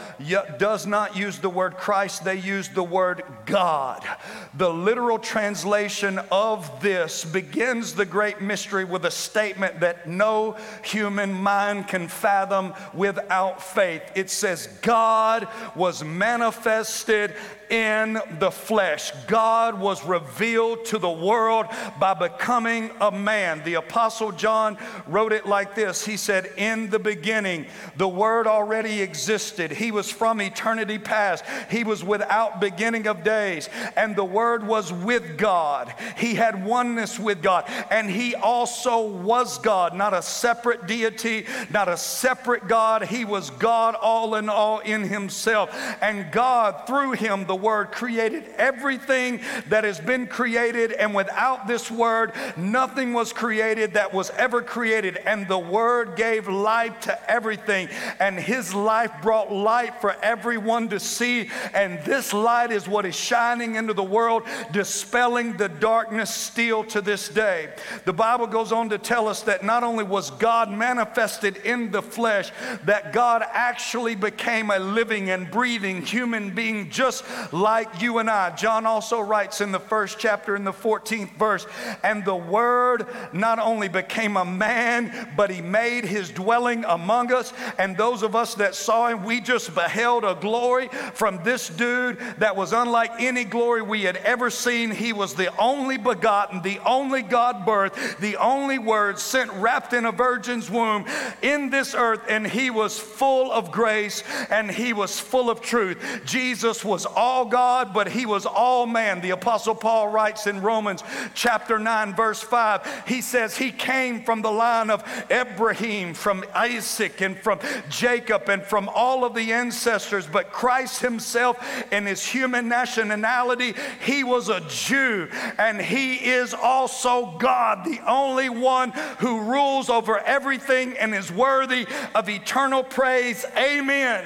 does 0.59 0.87
not 0.87 1.17
use 1.17 1.39
the 1.39 1.51
word 1.51 1.77
Christ, 1.77 2.25
they 2.25 2.37
use 2.37 2.69
the 2.69 2.83
word 2.83 3.25
God. 3.47 4.07
The 4.55 4.73
literal 4.73 5.19
translation 5.19 6.21
of 6.31 6.81
this 6.81 7.25
begins 7.25 7.95
the 7.95 8.07
great 8.07 8.41
mystery 8.41 8.85
with 8.85 9.05
a 9.05 9.11
statement 9.11 9.81
that 9.81 10.09
no 10.09 10.57
human 10.83 11.33
mind 11.33 11.89
can 11.89 12.09
fathom 12.09 12.75
without 12.95 13.63
faith. 13.63 14.03
It 14.15 14.31
says, 14.31 14.67
God 14.83 15.49
was 15.75 16.05
manifested 16.05 17.35
in 17.71 18.21
the 18.39 18.51
flesh. 18.51 19.13
God 19.27 19.79
was 19.79 20.05
revealed 20.05 20.85
to 20.87 20.99
the 20.99 21.11
world 21.11 21.67
by 21.99 22.15
becoming 22.15 22.91
a 23.01 23.11
man. 23.11 23.63
The 23.65 23.75
Apostle 23.75 24.33
John 24.33 24.79
wrote 25.07 25.33
it 25.33 25.47
like 25.47 25.75
this 25.75 26.05
He 26.05 26.17
said, 26.17 26.51
In 26.57 26.91
the 26.91 26.99
beginning, 26.99 27.67
the 27.97 28.09
Word 28.09 28.47
already 28.47 29.01
existed. 29.03 29.71
He 29.71 29.91
was 29.91 30.11
from 30.11 30.41
eternity 30.41 30.99
past. 30.99 31.45
He 31.71 31.85
was 31.85 32.05
without 32.05 32.61
beginning 32.61 33.07
of 33.07 33.25
days. 33.25 33.69
And 33.97 34.15
the 34.17 34.25
Word 34.25 34.67
was 34.67 34.93
with 34.93 35.39
God. 35.39 35.95
He 36.17 36.35
had 36.35 36.65
oneness 36.65 37.19
with 37.19 37.43
God. 37.43 37.65
And 37.91 38.11
He 38.11 38.35
also 38.35 39.07
was 39.07 39.59
God, 39.59 39.95
not 39.95 40.15
a 40.15 40.23
separate 40.23 40.87
deity, 40.87 41.47
not 41.71 41.89
a 41.89 41.97
separate 41.97 42.69
God. 42.69 43.05
He 43.05 43.25
was 43.25 43.51
God 43.51 43.95
all 43.95 44.35
in 44.35 44.49
all 44.49 44.81
in 44.81 45.05
Himself. 45.05 45.71
And 46.01 46.31
God, 46.33 46.87
through 46.87 47.13
Him, 47.13 47.47
the 47.47 47.62
Word 47.63 47.93
created 47.93 48.45
everything 48.59 49.41
that 49.69 49.85
has 49.85 50.01
been 50.01 50.27
created, 50.27 50.93
and 50.93 51.15
without 51.15 51.67
this 51.67 51.91
Word, 51.91 52.33
nothing 52.57 53.13
was 53.13 53.33
created 53.33 53.95
that 53.95 54.13
was 54.13 54.31
ever 54.31 54.61
created. 54.61 55.17
And 55.25 55.49
the 55.49 55.59
Word 55.59 56.17
gave 56.17 56.49
life 56.49 57.01
to 57.03 57.31
everything, 57.31 57.89
and 58.19 58.39
His 58.39 58.75
life 58.75 59.13
brought 59.23 59.53
light 59.53 60.01
for 60.01 60.17
everyone 60.23 60.89
to 60.89 61.01
see. 61.01 61.49
And 61.73 61.99
this 62.05 62.33
light 62.33 62.73
is 62.73 62.89
what 62.89 63.07
is 63.07 63.15
shining 63.15 63.77
into 63.77 63.95
the 63.95 64.03
world, 64.03 64.43
dispelling 64.73 65.57
the 65.57 65.69
darkness 65.69 66.35
still 66.35 66.85
to 66.85 67.01
this 67.01 67.29
day. 67.29 67.71
The 68.05 68.13
Bible 68.13 68.47
goes 68.47 68.73
on 68.73 68.89
to 68.91 68.99
tell 68.99 69.29
us 69.29 69.43
that 69.43 69.65
not 69.65 69.85
only 69.85 70.05
was 70.05 70.31
God 70.33 70.71
manifested 70.71 71.59
in 71.59 71.91
the 71.91 72.03
flesh, 72.03 72.51
that 72.85 73.13
God 73.13 73.45
actually 73.53 74.15
became 74.15 74.71
a 74.71 74.79
living 74.79 75.31
and 75.31 75.51
breathing 75.51 76.03
human 76.03 76.51
being 76.51 76.91
just 76.91 77.25
like 77.51 78.03
you 78.03 78.19
and 78.19 78.31
I. 78.31 78.55
John 78.55 78.87
also 78.87 79.21
writes 79.21 79.61
in 79.61 79.73
the 79.73 79.81
first 79.81 80.19
chapter, 80.19 80.55
in 80.55 80.65
the 80.65 80.73
14th 80.73 81.37
verse, 81.37 81.67
and 82.03 82.25
the 82.25 82.37
Word 82.37 83.07
not 83.33 83.59
only 83.59 83.89
became 83.89 84.37
a 84.37 84.45
man, 84.45 85.33
but 85.37 85.51
he 85.51 85.61
made 85.61 86.05
his 86.05 86.31
dwelling 86.31 86.85
among 86.85 87.33
us. 87.33 87.53
And 87.79 87.97
those 87.97 88.23
of 88.23 88.37
us 88.37 88.55
that 88.57 88.75
saw 88.75 89.09
him, 89.09 89.25
we 89.25 89.41
just 89.41 89.75
beheld 89.75 90.25
a 90.25 90.35
glory 90.35 90.89
from 91.15 91.43
this 91.43 91.69
dude 91.69 92.19
that 92.39 92.57
was 92.57 92.73
unlike 92.73 93.13
any 93.21 93.45
glory 93.45 93.83
we 93.83 94.03
had 94.03 94.17
ever 94.19 94.51
seen. 94.51 94.91
He 94.91 95.13
was 95.13 95.35
the 95.35 95.55
only 95.57 95.99
begotten, 95.99 96.63
the 96.63 96.79
only 96.81 97.23
God 97.23 97.65
birth, 97.65 98.19
the 98.21 98.37
only 98.37 98.79
Word 98.79 99.19
sent 99.19 99.51
wrapped 99.53 99.93
in 99.93 100.05
a 100.05 100.13
virgin's 100.13 100.71
womb 100.71 101.07
in 101.41 101.71
this 101.71 101.95
earth, 101.95 102.23
and 102.29 102.47
he 102.47 102.71
was 102.71 102.99
full 102.99 103.51
of 103.51 103.71
grace 103.71 104.23
and 104.51 104.71
he 104.71 104.93
was 104.93 105.19
full 105.19 105.51
of 105.51 105.61
truth. 105.61 106.23
Jesus 106.25 106.85
was 106.85 107.07
all 107.07 107.32
God, 107.49 107.93
but 107.93 108.09
he 108.09 108.27
was 108.27 108.47
all 108.47 108.87
man. 108.87 109.21
The 109.21 109.31
Apostle 109.31 109.75
Paul 109.75 110.09
writes 110.09 110.47
in 110.47 110.61
Romans 110.61 111.03
chapter 111.35 111.79
9, 111.79 112.15
verse 112.15 112.41
5, 112.41 113.05
he 113.07 113.21
says 113.21 113.57
he 113.57 113.73
came 113.73 114.23
from 114.23 114.43
the 114.43 114.51
line 114.51 114.91
of 114.91 115.03
Abraham, 115.31 116.15
from 116.15 116.45
Isaac, 116.55 117.21
and 117.21 117.37
from 117.39 117.59
Jacob, 117.89 118.49
and 118.49 118.63
from 118.63 118.89
all 118.95 119.25
of 119.25 119.35
the 119.35 119.53
ancestors. 119.53 120.27
But 120.27 120.53
Christ 120.53 121.01
himself, 121.01 121.57
in 121.91 122.07
his 122.07 122.25
human 122.25 122.69
nationality, 122.69 123.75
he 124.05 124.23
was 124.23 124.49
a 124.49 124.61
Jew, 124.69 125.29
and 125.59 125.81
he 125.81 126.17
is 126.17 126.55
also 126.55 127.35
God, 127.39 127.85
the 127.85 128.01
only 128.07 128.49
one 128.49 128.93
who 129.19 129.41
rules 129.41 129.89
over 129.89 130.19
everything 130.19 130.97
and 130.99 131.15
is 131.15 131.33
worthy 131.33 131.87
of 132.15 132.29
eternal 132.29 132.85
praise. 132.85 133.45
Amen. 133.57 134.25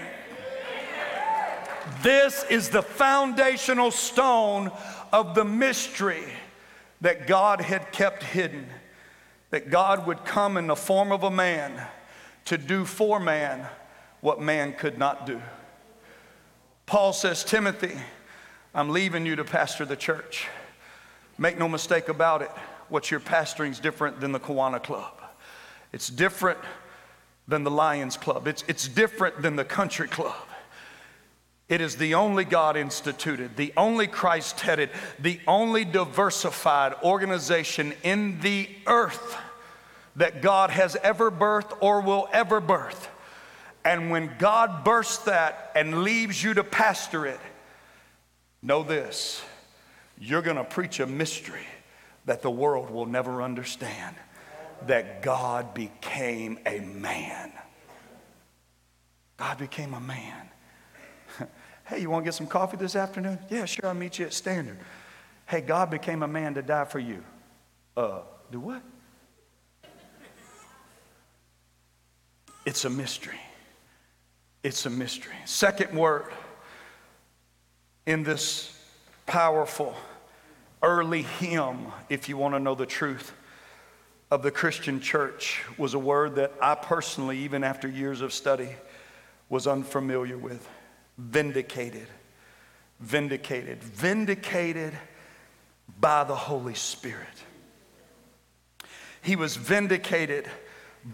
This 2.03 2.45
is 2.50 2.69
the 2.69 2.83
foundational 2.83 3.91
stone 3.91 4.71
of 5.12 5.35
the 5.35 5.45
mystery 5.45 6.25
that 7.00 7.26
God 7.26 7.61
had 7.61 7.93
kept 7.93 8.23
hidden. 8.23 8.67
That 9.50 9.71
God 9.71 10.07
would 10.07 10.25
come 10.25 10.57
in 10.57 10.67
the 10.67 10.76
form 10.76 11.12
of 11.12 11.23
a 11.23 11.31
man 11.31 11.87
to 12.47 12.59
do 12.59 12.85
for 12.85 13.21
man 13.21 13.67
what 14.21 14.41
man 14.41 14.73
could 14.73 14.99
not 14.99 15.26
do. 15.26 15.41
Paul 16.87 17.12
says, 17.12 17.45
Timothy, 17.45 17.97
I'm 18.75 18.91
leaving 18.91 19.26
you 19.26 19.37
to 19.37 19.45
pastor 19.45 19.85
the 19.85 19.97
church. 19.97 20.47
Make 21.38 21.59
no 21.59 21.69
mistake 21.69 22.09
about 22.09 22.43
it, 22.43 22.50
what 22.88 23.11
you're 23.11 23.21
pastoring 23.21 23.71
is 23.71 23.81
different 23.81 24.21
than 24.21 24.33
the 24.33 24.41
Kiwanis 24.41 24.83
Club. 24.83 25.12
It's 25.93 26.09
different 26.09 26.59
than 27.49 27.65
the 27.65 27.71
Lions 27.71 28.17
Club. 28.17 28.47
It's, 28.47 28.65
it's 28.69 28.88
different 28.88 29.43
than 29.43 29.57
the 29.57 29.65
country 29.65 30.09
club. 30.09 30.37
It 31.68 31.80
is 31.80 31.96
the 31.96 32.14
only 32.14 32.44
God 32.44 32.76
instituted, 32.76 33.56
the 33.56 33.73
only 33.76 34.06
Christ 34.06 34.61
headed, 34.61 34.90
the 35.18 35.40
only 35.49 35.85
diversified 35.85 36.94
organization 37.02 37.92
in 38.04 38.40
the 38.40 38.68
earth 38.87 39.37
that 40.14 40.42
God 40.42 40.70
has 40.70 40.96
ever 41.02 41.30
birthed 41.30 41.76
or 41.80 42.00
will 42.00 42.28
ever 42.32 42.61
birth. 42.61 43.08
And 43.85 44.11
when 44.11 44.32
God 44.38 44.85
bursts 44.85 45.25
that 45.25 45.73
and 45.75 46.02
leaves 46.02 46.42
you 46.42 46.54
to 46.54 46.64
pastor 46.64 47.26
it, 47.26 47.40
know 48.62 48.82
this 48.82 49.42
you're 50.18 50.42
going 50.42 50.56
to 50.56 50.64
preach 50.64 51.00
a 51.00 51.06
mystery 51.06 51.66
that 52.25 52.42
the 52.42 52.50
world 52.50 52.90
will 52.90 53.06
never 53.06 53.42
understand 53.42 54.16
that 54.87 55.23
God 55.23 55.75
became 55.75 56.58
a 56.66 56.80
man. 56.80 57.52
God 59.37 59.58
became 59.58 59.94
a 59.94 60.00
man. 60.00 60.49
Hey, 61.87 62.00
you 62.00 62.11
want 62.11 62.25
to 62.25 62.26
get 62.26 62.35
some 62.35 62.49
coffee 62.49 62.76
this 62.76 62.97
afternoon? 62.97 63.38
Yeah, 63.49 63.64
sure, 63.64 63.87
I'll 63.87 63.95
meet 63.95 64.19
you 64.19 64.26
at 64.26 64.33
Standard. 64.33 64.76
Hey, 65.47 65.61
God 65.61 65.88
became 65.88 66.25
a 66.25 66.26
man 66.26 66.55
to 66.55 66.62
die 66.62 66.85
for 66.85 66.99
you. 66.99 67.23
Uh, 67.97 68.23
do 68.50 68.59
what? 68.59 68.83
It's 72.64 72.85
a 72.85 72.90
mystery. 72.90 73.38
It's 74.64 74.85
a 74.85 74.90
mystery. 74.90 75.37
Second 75.45 75.97
word 75.97 76.33
in 78.05 78.25
this 78.25 78.76
powerful 79.26 79.95
early 80.83 81.23
hymn, 81.23 81.93
if 82.09 82.28
you 82.28 82.37
want 82.37 82.55
to 82.57 82.59
know 82.59 82.75
the 82.75 82.87
truth 82.87 83.33
of 84.33 84.43
the 84.43 84.50
Christian 84.50 85.00
church, 85.00 85.62
was 85.78 85.95
a 85.95 85.99
word 86.00 86.35
that 86.35 86.52
I 86.61 86.75
personally, 86.75 87.38
even 87.38 87.62
after 87.62 87.87
years 87.87 88.21
of 88.21 88.33
study, 88.33 88.71
was 89.49 89.69
unfamiliar 89.69 90.37
with 90.37 90.69
vindicated, 91.18 92.08
vindicated, 93.00 93.82
vindicated 93.82 94.92
by 95.99 96.25
the 96.25 96.35
Holy 96.35 96.75
Spirit. 96.75 97.26
He 99.23 99.37
was 99.37 99.56
vindicated 99.56 100.49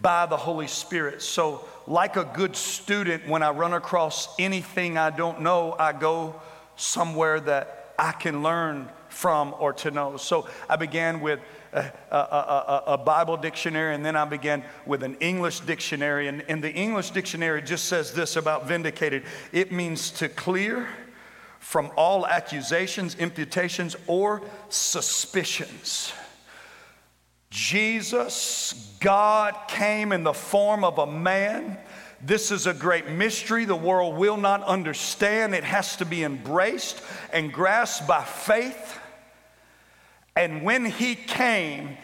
by 0.01 0.27
the 0.27 0.37
Holy 0.37 0.67
Spirit. 0.67 1.23
So, 1.23 1.67
like 1.87 2.17
a 2.17 2.25
good 2.25 2.57
student, 2.57 3.29
when 3.29 3.43
I 3.43 3.51
run 3.51 3.75
across 3.75 4.29
anything 4.39 4.97
I 4.97 5.11
don't 5.11 5.43
know, 5.43 5.75
I 5.79 5.93
go 5.93 6.41
somewhere 6.77 7.41
that 7.41 7.95
I 7.99 8.13
can 8.13 8.43
learn 8.43 8.89
from 9.09 9.55
or 9.59 9.73
to 9.75 9.91
know. 9.91 10.17
So, 10.17 10.49
I 10.69 10.77
began 10.77 11.21
with 11.21 11.41
a, 11.73 11.91
a, 12.11 12.17
a, 12.17 12.83
a, 12.89 12.99
Bible 12.99 13.37
dictionary, 13.37 13.95
and 13.95 14.05
then 14.05 14.15
I 14.15 14.25
began 14.25 14.63
with 14.85 15.03
an 15.03 15.17
English 15.21 15.61
dictionary. 15.61 16.29
And, 16.29 16.45
and 16.49 16.63
the 16.63 16.73
English 16.73 17.11
dictionary 17.11 17.63
just 17.63 17.87
says 17.87 18.13
this 18.13 18.37
about 18.37 18.67
vindicated 18.67 19.25
it 19.53 19.73
means 19.73 20.11
to 20.13 20.29
clear 20.29 20.89
from 21.59 21.91
all 21.97 22.27
accusations, 22.27 23.15
imputations, 23.15 23.97
or 24.07 24.43
suspicions. 24.69 26.13
Jesus, 27.51 28.97
God 29.01 29.55
came 29.69 30.13
in 30.13 30.25
the 30.25 30.33
form 30.33 30.85
of 30.85 30.99
a 30.99 31.07
man. 31.07 31.79
This 32.21 32.51
is 32.51 32.67
a 32.67 32.75
great 32.75 33.09
mystery 33.09 33.65
the 33.65 33.77
world 33.77 34.17
will 34.17 34.37
not 34.37 34.63
understand. 34.65 35.55
It 35.55 35.65
has 35.65 35.97
to 35.97 36.05
be 36.05 36.25
embraced 36.25 37.03
and 37.33 37.53
grasped 37.53 38.09
by 38.09 38.25
faith. 38.25 38.92
And 40.37 40.63
when 40.63 40.85
he 40.85 41.15
came, 41.15 41.97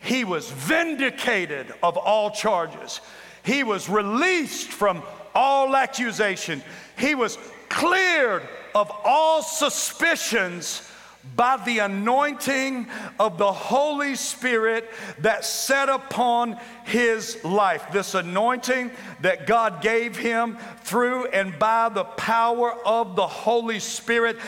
he 0.00 0.24
was 0.24 0.50
vindicated 0.50 1.72
of 1.82 1.96
all 1.96 2.30
charges. 2.30 3.00
He 3.42 3.64
was 3.64 3.88
released 3.88 4.68
from 4.68 5.02
all 5.34 5.76
accusation. 5.76 6.62
He 6.98 7.14
was 7.14 7.38
cleared 7.68 8.42
of 8.74 8.90
all 9.04 9.42
suspicions 9.42 10.86
by 11.36 11.58
the 11.64 11.80
anointing 11.80 12.86
of 13.18 13.36
the 13.36 13.52
Holy 13.52 14.14
Spirit 14.14 14.88
that 15.18 15.44
set 15.44 15.88
upon 15.88 16.58
his 16.84 17.42
life. 17.44 17.84
This 17.92 18.14
anointing 18.14 18.90
that 19.20 19.46
God 19.46 19.82
gave 19.82 20.16
him 20.16 20.56
through 20.82 21.26
and 21.26 21.58
by 21.58 21.90
the 21.90 22.04
power 22.04 22.72
of 22.86 23.16
the 23.16 23.26
Holy 23.26 23.80
Spirit 23.80 24.38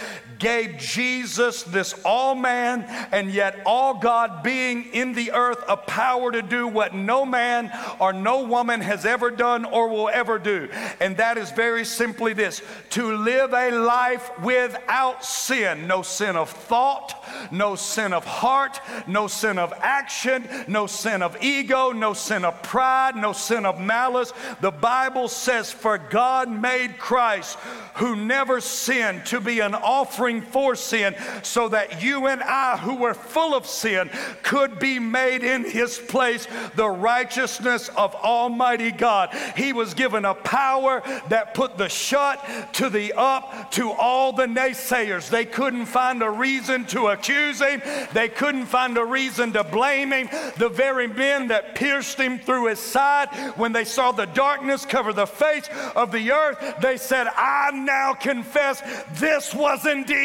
gave 0.43 0.77
Jesus, 0.77 1.63
this 1.63 1.95
all 2.05 2.35
man 2.35 2.83
and 3.13 3.31
yet 3.31 3.63
all 3.65 3.95
God 3.95 4.43
being 4.43 4.87
in 4.93 5.15
the 5.15 5.31
earth, 5.31 5.63
a 5.69 5.77
power 5.77 6.33
to 6.33 6.43
do 6.43 6.67
what 6.67 6.95
no 6.95 7.25
man 7.25 7.73
or 8.01 8.13
no 8.13 8.43
woman 8.43 8.81
has 8.81 9.07
ever 9.07 9.31
done 9.31 9.65
or 9.65 9.89
will 9.89 10.09
ever 10.09 10.41
do. 10.41 10.69
And 11.01 11.17
that 11.19 11.39
is 11.39 11.53
very 11.53 11.85
simply 11.85 12.33
this 12.33 12.61
to 12.91 13.15
live 13.17 13.55
a 13.55 13.71
life 13.71 14.31
without 14.43 15.25
sin. 15.25 15.87
No 15.87 16.03
sin 16.03 16.35
of 16.35 16.51
thought, 16.51 17.25
no 17.53 17.77
sin 17.77 18.13
of 18.13 18.25
heart, 18.25 18.81
no 19.07 19.29
sin 19.29 19.59
of 19.59 19.73
action, 19.81 20.49
no 20.67 20.89
sin 20.89 21.23
of 21.23 21.41
ego, 21.41 21.93
no 21.93 22.15
sin 22.15 22.45
of 22.45 22.61
pride, 22.63 23.15
no 23.15 23.33
sin 23.33 23.65
of 23.65 23.81
malice. 23.81 24.33
The 24.61 24.73
Bible 24.73 25.29
says, 25.29 25.71
For 25.71 25.99
God 25.99 26.51
made 26.51 26.99
Christ, 26.99 27.57
who 27.95 28.17
never 28.17 28.61
sinned, 28.61 29.25
to 29.27 29.41
be 29.41 29.61
an 29.61 29.77
offering 29.77 30.32
for 30.41 30.75
sin 30.75 31.15
so 31.43 31.69
that 31.69 32.03
you 32.03 32.27
and 32.27 32.43
I, 32.43 32.77
who 32.77 32.97
were 32.97 33.15
full 33.15 33.55
of 33.55 33.67
sin, 33.67 34.11
could 34.43 34.79
be 34.79 34.99
made 34.99 35.43
in 35.43 35.65
his 35.65 35.99
place 35.99 36.47
the 36.77 36.89
righteousness 36.89 37.89
of 37.97 38.15
Almighty 38.15 38.91
God. 38.91 39.35
He 39.57 39.73
was 39.73 39.95
given 39.95 40.25
a 40.25 40.35
power 40.35 41.03
that 41.29 41.55
put 41.55 41.77
the 41.77 41.89
shut 41.89 42.73
to 42.75 42.89
the 42.89 43.13
up 43.17 43.71
to 43.73 43.91
all 43.91 44.33
the 44.33 44.47
naysayers. 44.47 45.29
They 45.29 45.45
couldn't 45.45 45.87
find 45.87 46.23
a 46.23 46.31
reason 46.31 46.87
to 46.87 47.09
accuse 47.09 47.61
him, 47.61 47.83
they 48.13 48.29
couldn't 48.29 48.67
find 48.67 48.97
a 48.97 49.05
reason 49.05 49.53
to 49.53 49.65
blame 49.65 50.13
him. 50.13 50.29
The 50.57 50.69
very 50.69 51.09
men 51.09 51.49
that 51.49 51.75
pierced 51.75 52.19
him 52.19 52.39
through 52.39 52.67
his 52.69 52.79
side, 52.79 53.29
when 53.57 53.73
they 53.73 53.85
saw 53.85 54.13
the 54.13 54.27
darkness 54.27 54.87
cover 54.87 55.13
the 55.13 55.27
face 55.27 55.69
of 55.97 56.13
the 56.13 56.33
earth, 56.33 56.77
they 56.81 56.97
said, 56.97 57.29
I 57.37 57.71
now 57.73 58.15
confess 58.15 58.83
this 59.19 59.55
was 59.55 59.87
indeed 59.87 60.22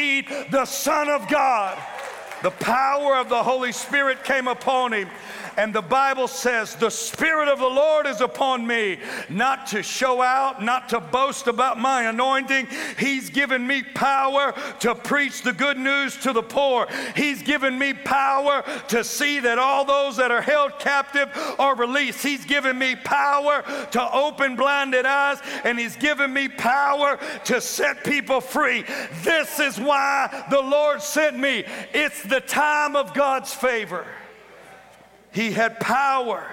the 0.50 0.64
Son 0.64 1.08
of 1.08 1.28
God. 1.28 1.76
The 2.42 2.50
power 2.50 3.16
of 3.16 3.28
the 3.28 3.42
Holy 3.42 3.72
Spirit 3.72 4.22
came 4.22 4.46
upon 4.46 4.92
him 4.92 5.08
and 5.58 5.74
the 5.74 5.82
Bible 5.82 6.28
says, 6.28 6.76
The 6.76 6.88
Spirit 6.88 7.48
of 7.48 7.58
the 7.58 7.66
Lord 7.66 8.06
is 8.06 8.20
upon 8.20 8.64
me, 8.64 8.98
not 9.28 9.66
to 9.68 9.82
show 9.82 10.22
out, 10.22 10.62
not 10.62 10.88
to 10.90 11.00
boast 11.00 11.48
about 11.48 11.80
my 11.80 12.04
anointing. 12.04 12.68
He's 12.96 13.28
given 13.28 13.66
me 13.66 13.82
power 13.82 14.54
to 14.78 14.94
preach 14.94 15.42
the 15.42 15.52
good 15.52 15.76
news 15.76 16.16
to 16.18 16.32
the 16.32 16.44
poor. 16.44 16.86
He's 17.16 17.42
given 17.42 17.76
me 17.76 17.92
power 17.92 18.62
to 18.86 19.02
see 19.02 19.40
that 19.40 19.58
all 19.58 19.84
those 19.84 20.16
that 20.18 20.30
are 20.30 20.40
held 20.40 20.78
captive 20.78 21.28
are 21.58 21.74
released. 21.74 22.22
He's 22.22 22.44
given 22.44 22.78
me 22.78 22.94
power 22.94 23.64
to 23.90 24.12
open 24.12 24.54
blinded 24.54 25.06
eyes, 25.06 25.38
and 25.64 25.76
He's 25.76 25.96
given 25.96 26.32
me 26.32 26.48
power 26.48 27.18
to 27.46 27.60
set 27.60 28.04
people 28.04 28.40
free. 28.40 28.84
This 29.24 29.58
is 29.58 29.80
why 29.80 30.46
the 30.50 30.62
Lord 30.62 31.02
sent 31.02 31.36
me. 31.36 31.64
It's 31.92 32.22
the 32.22 32.40
time 32.40 32.94
of 32.94 33.12
God's 33.12 33.52
favor. 33.52 34.06
He 35.32 35.52
had 35.52 35.80
power 35.80 36.46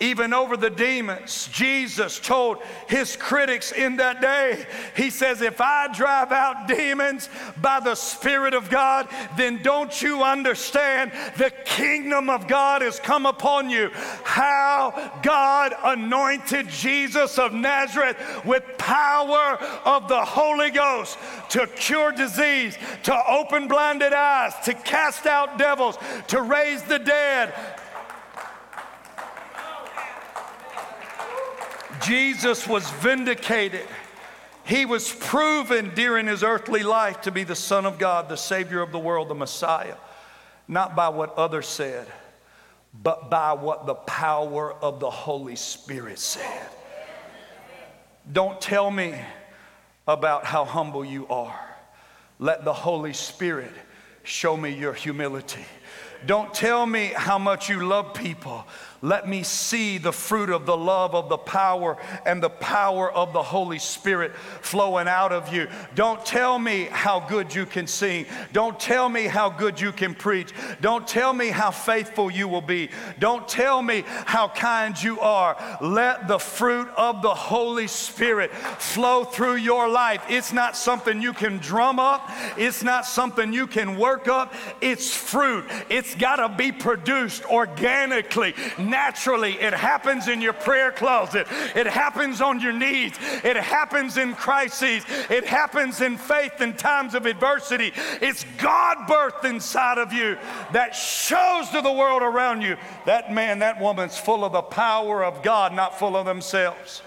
even 0.00 0.32
over 0.32 0.56
the 0.56 0.70
demons. 0.70 1.48
Jesus 1.52 2.18
told 2.18 2.58
his 2.88 3.16
critics 3.16 3.70
in 3.70 3.96
that 3.96 4.22
day, 4.22 4.66
He 4.96 5.10
says, 5.10 5.42
If 5.42 5.60
I 5.60 5.92
drive 5.92 6.32
out 6.32 6.66
demons 6.66 7.28
by 7.60 7.80
the 7.80 7.94
Spirit 7.94 8.54
of 8.54 8.70
God, 8.70 9.08
then 9.36 9.62
don't 9.62 10.00
you 10.00 10.22
understand 10.22 11.12
the 11.36 11.50
kingdom 11.66 12.30
of 12.30 12.48
God 12.48 12.80
has 12.80 12.98
come 12.98 13.26
upon 13.26 13.68
you? 13.68 13.90
How 14.24 15.20
God 15.22 15.74
anointed 15.84 16.70
Jesus 16.70 17.38
of 17.38 17.52
Nazareth 17.52 18.16
with 18.46 18.64
power 18.78 19.58
of 19.84 20.08
the 20.08 20.24
Holy 20.24 20.70
Ghost 20.70 21.18
to 21.50 21.66
cure 21.66 22.10
disease, 22.10 22.78
to 23.02 23.28
open 23.28 23.68
blinded 23.68 24.14
eyes, 24.14 24.54
to 24.64 24.72
cast 24.72 25.26
out 25.26 25.58
devils, 25.58 25.98
to 26.28 26.40
raise 26.40 26.82
the 26.84 26.98
dead, 26.98 27.52
Jesus 32.02 32.66
was 32.66 32.88
vindicated. 32.90 33.86
He 34.64 34.86
was 34.86 35.12
proven 35.12 35.94
during 35.94 36.26
his 36.26 36.42
earthly 36.42 36.82
life 36.82 37.22
to 37.22 37.30
be 37.30 37.44
the 37.44 37.56
Son 37.56 37.86
of 37.86 37.98
God, 37.98 38.28
the 38.28 38.36
Savior 38.36 38.80
of 38.80 38.92
the 38.92 38.98
world, 38.98 39.28
the 39.28 39.34
Messiah, 39.34 39.96
not 40.68 40.94
by 40.94 41.08
what 41.08 41.34
others 41.34 41.66
said, 41.66 42.06
but 43.02 43.30
by 43.30 43.52
what 43.52 43.86
the 43.86 43.94
power 43.94 44.72
of 44.72 45.00
the 45.00 45.10
Holy 45.10 45.56
Spirit 45.56 46.18
said. 46.18 46.68
Don't 48.30 48.60
tell 48.60 48.90
me 48.90 49.14
about 50.06 50.44
how 50.44 50.64
humble 50.64 51.04
you 51.04 51.26
are. 51.28 51.58
Let 52.38 52.64
the 52.64 52.72
Holy 52.72 53.12
Spirit 53.12 53.72
show 54.22 54.56
me 54.56 54.70
your 54.70 54.92
humility. 54.92 55.64
Don't 56.26 56.52
tell 56.52 56.84
me 56.86 57.12
how 57.16 57.38
much 57.38 57.68
you 57.68 57.86
love 57.86 58.14
people. 58.14 58.66
Let 59.02 59.26
me 59.26 59.44
see 59.44 59.96
the 59.96 60.12
fruit 60.12 60.50
of 60.50 60.66
the 60.66 60.76
love 60.76 61.14
of 61.14 61.30
the 61.30 61.38
power 61.38 61.96
and 62.26 62.42
the 62.42 62.50
power 62.50 63.10
of 63.10 63.32
the 63.32 63.42
Holy 63.42 63.78
Spirit 63.78 64.36
flowing 64.60 65.08
out 65.08 65.32
of 65.32 65.54
you. 65.54 65.68
Don't 65.94 66.24
tell 66.26 66.58
me 66.58 66.84
how 66.84 67.20
good 67.20 67.54
you 67.54 67.64
can 67.64 67.86
sing. 67.86 68.26
Don't 68.52 68.78
tell 68.78 69.08
me 69.08 69.24
how 69.24 69.48
good 69.48 69.80
you 69.80 69.90
can 69.90 70.14
preach. 70.14 70.52
Don't 70.82 71.08
tell 71.08 71.32
me 71.32 71.48
how 71.48 71.70
faithful 71.70 72.30
you 72.30 72.46
will 72.46 72.60
be. 72.60 72.90
Don't 73.18 73.48
tell 73.48 73.80
me 73.80 74.04
how 74.06 74.48
kind 74.48 75.02
you 75.02 75.18
are. 75.20 75.56
Let 75.80 76.28
the 76.28 76.38
fruit 76.38 76.88
of 76.96 77.22
the 77.22 77.34
Holy 77.34 77.86
Spirit 77.86 78.52
flow 78.52 79.24
through 79.24 79.56
your 79.56 79.88
life. 79.88 80.22
It's 80.28 80.52
not 80.52 80.76
something 80.76 81.22
you 81.22 81.32
can 81.32 81.56
drum 81.56 81.98
up, 81.98 82.30
it's 82.58 82.82
not 82.82 83.06
something 83.06 83.52
you 83.52 83.66
can 83.66 83.98
work 83.98 84.28
up. 84.28 84.52
It's 84.82 85.14
fruit. 85.14 85.64
It's 85.88 86.14
got 86.14 86.36
to 86.36 86.54
be 86.54 86.70
produced 86.70 87.46
organically 87.46 88.54
naturally. 88.90 89.52
It 89.54 89.72
happens 89.72 90.28
in 90.28 90.40
your 90.40 90.52
prayer 90.52 90.92
closet, 90.92 91.46
it 91.74 91.86
happens 91.86 92.40
on 92.40 92.60
your 92.60 92.72
knees, 92.72 93.14
it 93.44 93.56
happens 93.56 94.16
in 94.16 94.34
crises, 94.34 95.04
it 95.30 95.46
happens 95.46 96.00
in 96.00 96.18
faith 96.18 96.60
in 96.60 96.74
times 96.74 97.14
of 97.14 97.26
adversity. 97.26 97.92
It's 98.20 98.44
God 98.58 99.08
birthed 99.08 99.44
inside 99.44 99.98
of 99.98 100.12
you 100.12 100.36
that 100.72 100.94
shows 100.94 101.70
to 101.70 101.80
the 101.80 101.92
world 101.92 102.22
around 102.22 102.62
you 102.62 102.76
that 103.06 103.32
man, 103.32 103.60
that 103.60 103.80
woman's 103.80 104.18
full 104.18 104.44
of 104.44 104.52
the 104.52 104.62
power 104.62 105.24
of 105.24 105.42
God, 105.42 105.72
not 105.72 105.98
full 105.98 106.16
of 106.16 106.26
themselves. 106.26 107.02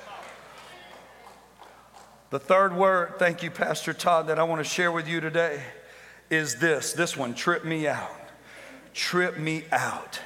The 2.30 2.39
third 2.39 2.76
word, 2.76 3.19
thank 3.19 3.43
you, 3.43 3.52
Pastor 3.52 3.93
Todd, 3.93 4.28
that 4.28 4.39
I 4.39 4.43
want 4.43 4.60
to 4.60 4.63
share 4.63 4.91
with 4.91 5.08
you 5.08 5.22
today 5.22 5.62
is 6.32 6.56
this. 6.56 6.93
This 6.93 7.15
one 7.15 7.36
tripped 7.36 7.65
me 7.65 7.88
out. 7.88 8.10
Trip 8.93 9.38
me 9.38 9.65
out 9.72 10.19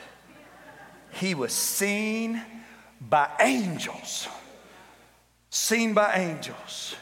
he 1.17 1.33
was 1.33 1.51
seen 1.51 2.41
by 3.01 3.29
angels. 3.41 4.27
Seen 5.49 5.93
by 5.93 6.15
angels. 6.15 6.95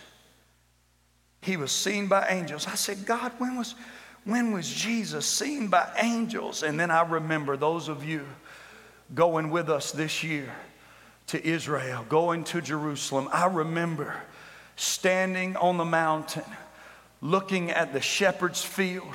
He 1.42 1.58
was 1.58 1.72
seen 1.72 2.08
by 2.08 2.28
angels. 2.30 2.66
I 2.68 2.76
said, 2.76 3.06
God, 3.06 3.34
when 3.38 3.58
was, 3.58 3.76
when 4.24 4.52
was 4.52 4.68
Jesus 4.68 5.26
seen 5.26 5.68
by 5.68 5.88
angels? 5.98 6.64
And 6.64 6.80
then 6.80 6.92
I 6.92 7.02
remember 7.02 7.58
those 7.58 7.90
of 7.90 8.04
you 8.04 8.26
going 9.14 9.50
with 9.52 9.70
us 9.70 9.92
this 9.92 10.24
year 10.24 10.52
to 11.28 11.46
Israel, 11.46 12.06
going 12.08 12.44
to 12.46 12.62
Jerusalem. 12.62 13.28
I 13.32 13.48
remember 13.48 14.16
standing 14.76 15.56
on 15.58 15.78
the 15.78 15.86
mountain, 15.86 16.44
looking 17.22 17.70
at 17.70 17.94
the 17.94 18.02
shepherd's 18.02 18.64
field 18.64 19.14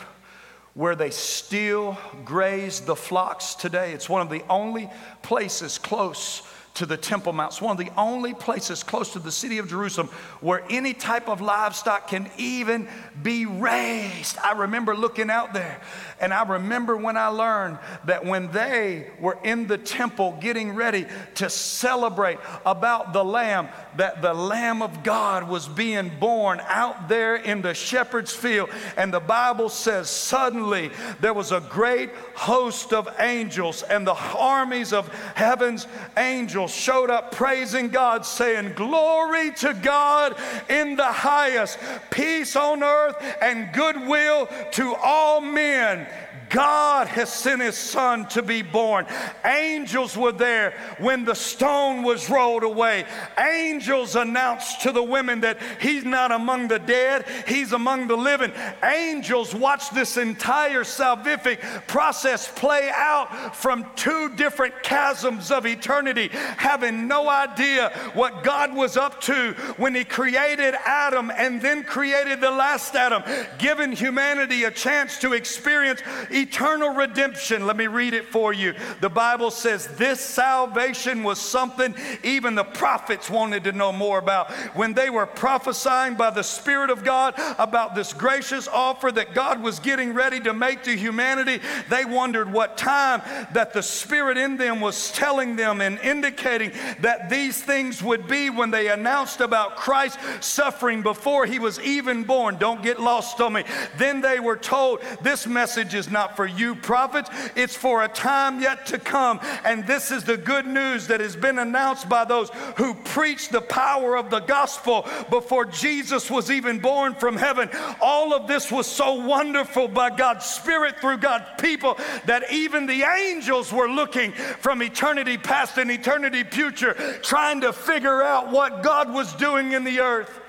where 0.74 0.94
they 0.94 1.10
still 1.10 1.98
graze 2.24 2.80
the 2.80 2.96
flocks 2.96 3.54
today. 3.54 3.92
It's 3.92 4.08
one 4.08 4.22
of 4.22 4.30
the 4.30 4.44
only 4.48 4.88
places 5.22 5.78
close 5.78 6.42
to 6.74 6.86
the 6.86 6.96
Temple 6.96 7.32
Mount. 7.32 7.52
It's 7.52 7.60
one 7.60 7.78
of 7.78 7.84
the 7.84 7.92
only 7.98 8.32
places 8.32 8.82
close 8.82 9.12
to 9.12 9.18
the 9.18 9.32
city 9.32 9.58
of 9.58 9.68
Jerusalem 9.68 10.08
where 10.40 10.62
any 10.70 10.94
type 10.94 11.28
of 11.28 11.40
livestock 11.40 12.08
can 12.08 12.30
even 12.38 12.88
be 13.22 13.44
raised. 13.44 14.38
I 14.38 14.52
remember 14.52 14.94
looking 14.94 15.30
out 15.30 15.52
there, 15.52 15.80
and 16.20 16.32
I 16.32 16.44
remember 16.44 16.96
when 16.96 17.16
I 17.16 17.26
learned 17.26 17.78
that 18.04 18.24
when 18.24 18.50
they 18.52 19.08
were 19.18 19.38
in 19.42 19.66
the 19.66 19.78
temple 19.78 20.38
getting 20.40 20.74
ready 20.74 21.06
to 21.36 21.50
celebrate 21.50 22.38
about 22.64 23.12
the 23.12 23.24
Lamb, 23.24 23.68
that 23.96 24.22
the 24.22 24.32
Lamb 24.32 24.80
of 24.80 25.02
God 25.02 25.48
was 25.48 25.66
being 25.68 26.10
born 26.20 26.60
out 26.68 27.08
there 27.08 27.36
in 27.36 27.62
the 27.62 27.74
shepherd's 27.74 28.32
field. 28.32 28.70
And 28.96 29.12
the 29.12 29.20
Bible 29.20 29.68
says, 29.68 30.08
suddenly 30.08 30.90
there 31.20 31.34
was 31.34 31.52
a 31.52 31.60
great 31.60 32.10
host 32.34 32.92
of 32.92 33.08
angels 33.18 33.82
and 33.82 34.06
the 34.06 34.14
armies 34.14 34.92
of 34.92 35.12
heaven's 35.34 35.86
angels 36.16 36.59
showed 36.68 37.10
up 37.10 37.32
praising 37.32 37.88
God, 37.88 38.24
saying, 38.24 38.74
Glory 38.74 39.52
to 39.54 39.74
God 39.74 40.36
in 40.68 40.96
the 40.96 41.04
highest, 41.04 41.78
peace 42.10 42.56
on 42.56 42.82
earth, 42.82 43.16
and 43.40 43.72
goodwill 43.72 44.48
to 44.72 44.94
all 44.94 45.40
men. 45.40 46.06
God 46.50 47.06
has 47.06 47.32
sent 47.32 47.62
his 47.62 47.76
son 47.76 48.26
to 48.30 48.42
be 48.42 48.60
born. 48.60 49.06
Angels 49.44 50.16
were 50.16 50.32
there 50.32 50.74
when 50.98 51.24
the 51.24 51.34
stone 51.34 52.02
was 52.02 52.28
rolled 52.28 52.64
away. 52.64 53.06
Angels 53.38 54.16
announced 54.16 54.82
to 54.82 54.92
the 54.92 55.02
women 55.02 55.40
that 55.40 55.58
he's 55.80 56.04
not 56.04 56.32
among 56.32 56.66
the 56.66 56.80
dead, 56.80 57.24
he's 57.46 57.72
among 57.72 58.08
the 58.08 58.16
living. 58.16 58.52
Angels 58.82 59.54
watched 59.54 59.94
this 59.94 60.16
entire 60.16 60.82
salvific 60.82 61.86
process 61.86 62.50
play 62.56 62.90
out 62.92 63.54
from 63.54 63.86
two 63.94 64.34
different 64.34 64.74
chasms 64.82 65.52
of 65.52 65.66
eternity, 65.66 66.30
having 66.56 67.06
no 67.08 67.28
idea 67.28 67.90
what 68.14 68.42
God 68.42 68.74
was 68.74 68.96
up 68.96 69.20
to 69.22 69.52
when 69.76 69.94
he 69.94 70.04
created 70.04 70.74
Adam 70.84 71.30
and 71.36 71.60
then 71.60 71.84
created 71.84 72.40
the 72.40 72.50
last 72.50 72.94
Adam, 72.94 73.22
giving 73.58 73.92
humanity 73.92 74.64
a 74.64 74.70
chance 74.70 75.18
to 75.18 75.32
experience 75.32 76.02
eternal 76.30 76.90
redemption. 76.90 77.66
Let 77.66 77.76
me 77.76 77.86
read 77.86 78.14
it 78.14 78.26
for 78.26 78.52
you. 78.52 78.74
The 79.00 79.08
Bible 79.08 79.50
says 79.50 79.86
this 79.96 80.20
salvation 80.20 81.22
was 81.22 81.38
something 81.38 81.94
even 82.22 82.54
the 82.54 82.64
prophets 82.64 83.30
wanted 83.30 83.64
to 83.64 83.72
know 83.72 83.92
more 83.92 84.18
about. 84.18 84.50
When 84.74 84.94
they 84.94 85.10
were 85.10 85.26
prophesying 85.26 86.14
by 86.14 86.30
the 86.30 86.42
Spirit 86.42 86.90
of 86.90 87.04
God 87.04 87.34
about 87.58 87.94
this 87.94 88.12
gracious 88.12 88.68
offer 88.68 89.12
that 89.12 89.34
God 89.34 89.62
was 89.62 89.78
getting 89.78 90.14
ready 90.14 90.40
to 90.40 90.52
make 90.52 90.82
to 90.84 90.96
humanity, 90.96 91.60
they 91.88 92.04
wondered 92.04 92.52
what 92.52 92.76
time 92.76 93.22
that 93.52 93.72
the 93.72 93.82
Spirit 93.82 94.36
in 94.36 94.56
them 94.56 94.80
was 94.80 95.10
telling 95.12 95.56
them 95.56 95.80
and 95.80 95.98
indicating 96.00 96.39
that 96.40 97.28
these 97.30 97.60
things 97.62 98.02
would 98.02 98.26
be 98.26 98.50
when 98.50 98.70
they 98.70 98.88
announced 98.88 99.40
about 99.40 99.76
Christ 99.76 100.18
suffering 100.40 101.02
before 101.02 101.46
he 101.46 101.58
was 101.58 101.80
even 101.80 102.24
born. 102.24 102.56
Don't 102.56 102.82
get 102.82 103.00
lost 103.00 103.40
on 103.40 103.54
me. 103.54 103.64
Then 103.98 104.20
they 104.20 104.40
were 104.40 104.56
told, 104.56 105.00
This 105.22 105.46
message 105.46 105.94
is 105.94 106.10
not 106.10 106.36
for 106.36 106.46
you, 106.46 106.74
prophets. 106.74 107.30
It's 107.54 107.76
for 107.76 108.02
a 108.02 108.08
time 108.08 108.60
yet 108.60 108.86
to 108.86 108.98
come. 108.98 109.40
And 109.64 109.86
this 109.86 110.10
is 110.10 110.24
the 110.24 110.36
good 110.36 110.66
news 110.66 111.06
that 111.08 111.20
has 111.20 111.36
been 111.36 111.58
announced 111.58 112.08
by 112.08 112.24
those 112.24 112.50
who 112.76 112.94
preach 112.94 113.48
the 113.48 113.60
power 113.60 114.16
of 114.16 114.30
the 114.30 114.40
gospel 114.40 115.06
before 115.28 115.64
Jesus 115.64 116.30
was 116.30 116.50
even 116.50 116.78
born 116.78 117.14
from 117.14 117.36
heaven. 117.36 117.68
All 118.00 118.34
of 118.34 118.46
this 118.46 118.70
was 118.70 118.86
so 118.86 119.14
wonderful 119.14 119.88
by 119.88 120.10
God's 120.10 120.44
Spirit 120.44 120.98
through 121.00 121.18
God's 121.18 121.60
people 121.60 121.98
that 122.26 122.52
even 122.52 122.86
the 122.86 123.02
angels 123.02 123.72
were 123.72 123.88
looking 123.88 124.32
from 124.32 124.82
eternity 124.82 125.36
past 125.36 125.78
and 125.78 125.90
eternity 125.90 126.29
future, 126.44 126.94
trying 127.22 127.60
to 127.62 127.72
figure 127.72 128.22
out 128.22 128.50
what 128.50 128.82
God 128.82 129.12
was 129.12 129.32
doing 129.34 129.72
in 129.72 129.84
the 129.84 130.00
earth. 130.00 130.40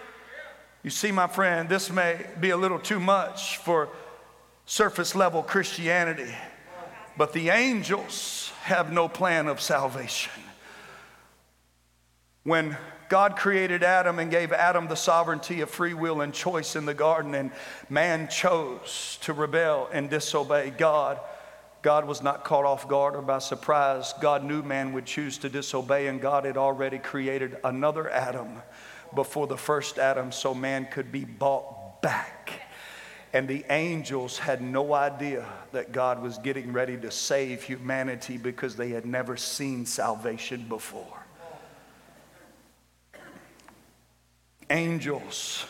You 0.83 0.89
see, 0.89 1.11
my 1.11 1.27
friend, 1.27 1.69
this 1.69 1.91
may 1.91 2.25
be 2.39 2.49
a 2.49 2.57
little 2.57 2.79
too 2.79 2.99
much 2.99 3.57
for 3.57 3.89
surface 4.65 5.15
level 5.15 5.43
Christianity. 5.43 6.33
But 7.17 7.33
the 7.33 7.49
angels 7.49 8.51
have 8.63 8.91
no 8.91 9.07
plan 9.07 9.47
of 9.47 9.61
salvation. 9.61 10.31
When 12.43 12.77
God 13.09 13.35
created 13.35 13.83
Adam 13.83 14.19
and 14.19 14.31
gave 14.31 14.53
Adam 14.53 14.87
the 14.87 14.95
sovereignty 14.95 15.59
of 15.59 15.69
free 15.69 15.93
will 15.93 16.21
and 16.21 16.33
choice 16.33 16.77
in 16.77 16.85
the 16.85 16.93
garden, 16.93 17.35
and 17.35 17.51
man 17.89 18.29
chose 18.29 19.19
to 19.23 19.33
rebel 19.33 19.89
and 19.91 20.09
disobey 20.09 20.69
God. 20.69 21.19
God 21.81 22.05
was 22.05 22.21
not 22.21 22.43
caught 22.43 22.65
off 22.65 22.87
guard 22.87 23.15
or 23.15 23.21
by 23.21 23.39
surprise. 23.39 24.13
God 24.21 24.43
knew 24.43 24.61
man 24.61 24.93
would 24.93 25.05
choose 25.05 25.37
to 25.39 25.49
disobey, 25.49 26.07
and 26.07 26.21
God 26.21 26.45
had 26.45 26.57
already 26.57 26.99
created 26.99 27.57
another 27.63 28.09
Adam 28.09 28.61
before 29.15 29.47
the 29.47 29.57
first 29.57 29.97
Adam 29.97 30.31
so 30.31 30.53
man 30.53 30.87
could 30.91 31.11
be 31.11 31.25
bought 31.25 32.01
back 32.01 32.61
and 33.33 33.47
the 33.47 33.63
angels 33.69 34.37
had 34.37 34.61
no 34.61 34.93
idea 34.93 35.45
that 35.71 35.91
God 35.91 36.21
was 36.21 36.37
getting 36.39 36.73
ready 36.73 36.97
to 36.97 37.09
save 37.09 37.63
humanity 37.63 38.37
because 38.37 38.75
they 38.75 38.89
had 38.89 39.05
never 39.05 39.37
seen 39.37 39.85
salvation 39.85 40.65
before. 40.67 41.17
Angels 44.69 45.65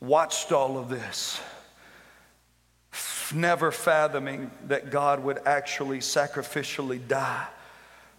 watched 0.00 0.50
all 0.52 0.76
of 0.76 0.88
this, 0.88 1.40
never 3.34 3.70
fathoming 3.70 4.50
that 4.66 4.90
God 4.90 5.22
would 5.24 5.40
actually 5.46 5.98
sacrificially 5.98 7.06
die 7.06 7.46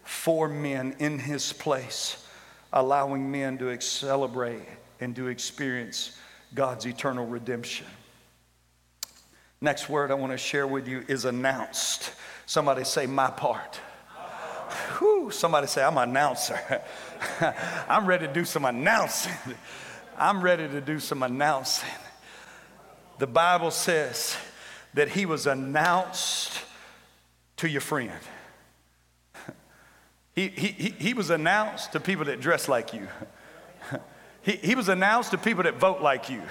for 0.04 0.48
men 0.48 0.96
in 1.00 1.20
his 1.20 1.54
place, 1.54 2.26
allowing 2.74 3.30
men 3.32 3.58
to 3.60 3.80
celebrate 3.80 4.64
and 5.00 5.16
to 5.16 5.28
experience 5.28 6.18
God's 6.54 6.86
eternal 6.86 7.26
redemption. 7.26 7.86
Next 9.62 9.90
word 9.90 10.10
I 10.10 10.16
want 10.16 10.32
to 10.32 10.38
share 10.38 10.66
with 10.66 10.88
you 10.88 11.04
is 11.08 11.26
announced. 11.26 12.12
Somebody 12.46 12.84
say, 12.84 13.06
my 13.06 13.30
part. 13.30 13.80
Whew, 14.98 15.32
somebody 15.32 15.68
say, 15.68 15.84
I'm 15.84 15.98
an 15.98 16.10
announcer. 16.10 16.60
I'm 17.90 18.06
ready 18.06 18.28
to 18.28 18.34
do 18.34 18.46
some 18.46 18.66
announcing. 18.66 19.34
I'm 20.18 20.42
ready 20.42 20.68
to 20.68 20.82
do 20.82 21.00
some 21.00 21.24
announcing. 21.24 21.90
The 23.20 23.28
Bible 23.28 23.72
says 23.72 24.36
that 24.94 25.10
he 25.10 25.26
was 25.26 25.48
announced 25.48 26.62
to 27.58 27.70
your 27.70 27.82
friend. 27.82 28.12
He, 30.34 30.48
he, 30.48 30.96
he 30.98 31.14
was 31.14 31.30
announced 31.30 31.92
to 31.92 32.00
people 32.00 32.26
that 32.26 32.40
dress 32.40 32.70
like 32.70 32.94
you. 32.94 33.08
He, 34.42 34.54
he 34.54 34.76
was 34.76 34.90
announced 34.90 35.32
to 35.32 35.38
people 35.38 35.64
that 35.64 35.76
vote 35.76 36.02
like 36.02 36.30
you. 36.30 36.42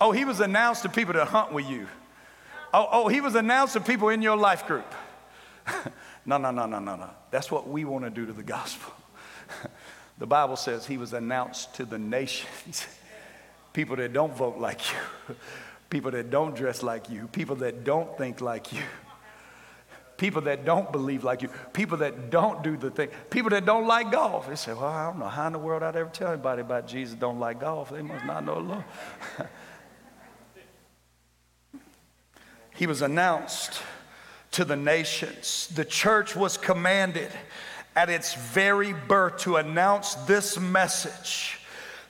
Oh, 0.00 0.12
he 0.12 0.24
was 0.24 0.40
announced 0.40 0.82
to 0.82 0.88
people 0.88 1.14
that 1.14 1.28
hunt 1.28 1.52
with 1.52 1.68
you. 1.68 1.86
Oh, 2.72 2.88
oh, 2.90 3.08
he 3.08 3.20
was 3.20 3.34
announced 3.34 3.74
to 3.74 3.80
people 3.80 4.08
in 4.08 4.20
your 4.20 4.36
life 4.36 4.66
group. 4.66 4.92
no, 6.26 6.36
no, 6.36 6.50
no, 6.50 6.66
no, 6.66 6.78
no, 6.78 6.96
no. 6.96 7.10
That's 7.30 7.50
what 7.50 7.68
we 7.68 7.84
want 7.84 8.04
to 8.04 8.10
do 8.10 8.26
to 8.26 8.32
the 8.32 8.42
gospel. 8.42 8.92
the 10.18 10.26
Bible 10.26 10.56
says 10.56 10.86
he 10.86 10.98
was 10.98 11.12
announced 11.12 11.74
to 11.76 11.84
the 11.84 11.98
nations. 11.98 12.86
people 13.72 13.96
that 13.96 14.12
don't 14.12 14.34
vote 14.34 14.58
like 14.58 14.80
you, 14.92 15.36
people 15.94 16.10
that 16.10 16.28
don't 16.28 16.56
dress 16.56 16.82
like 16.82 17.08
you, 17.08 17.28
people 17.28 17.54
that 17.54 17.84
don't 17.84 18.18
think 18.18 18.40
like 18.40 18.72
you, 18.72 18.82
people 20.16 20.42
that 20.42 20.64
don't 20.64 20.90
believe 20.90 21.22
like 21.22 21.40
you, 21.40 21.48
people 21.72 21.98
that 21.98 22.30
don't 22.30 22.64
do 22.64 22.76
the 22.76 22.90
thing, 22.90 23.10
people 23.30 23.50
that 23.50 23.64
don't 23.64 23.86
like 23.86 24.10
golf. 24.10 24.48
They 24.48 24.56
say, 24.56 24.72
Well, 24.72 24.86
I 24.86 25.06
don't 25.06 25.20
know 25.20 25.28
how 25.28 25.46
in 25.46 25.52
the 25.52 25.60
world 25.60 25.84
I'd 25.84 25.94
ever 25.94 26.10
tell 26.10 26.32
anybody 26.32 26.62
about 26.62 26.88
Jesus 26.88 27.14
don't 27.14 27.38
like 27.38 27.60
golf. 27.60 27.90
They 27.90 28.02
must 28.02 28.24
not 28.24 28.44
know 28.44 28.54
the 28.56 28.60
Lord. 28.60 28.84
he 32.74 32.88
was 32.88 33.00
announced 33.00 33.80
to 34.50 34.64
the 34.64 34.74
nations. 34.74 35.68
The 35.76 35.84
church 35.84 36.34
was 36.34 36.56
commanded 36.56 37.30
at 37.94 38.10
its 38.10 38.34
very 38.34 38.92
birth 38.92 39.38
to 39.42 39.58
announce 39.58 40.14
this 40.26 40.58
message. 40.58 41.60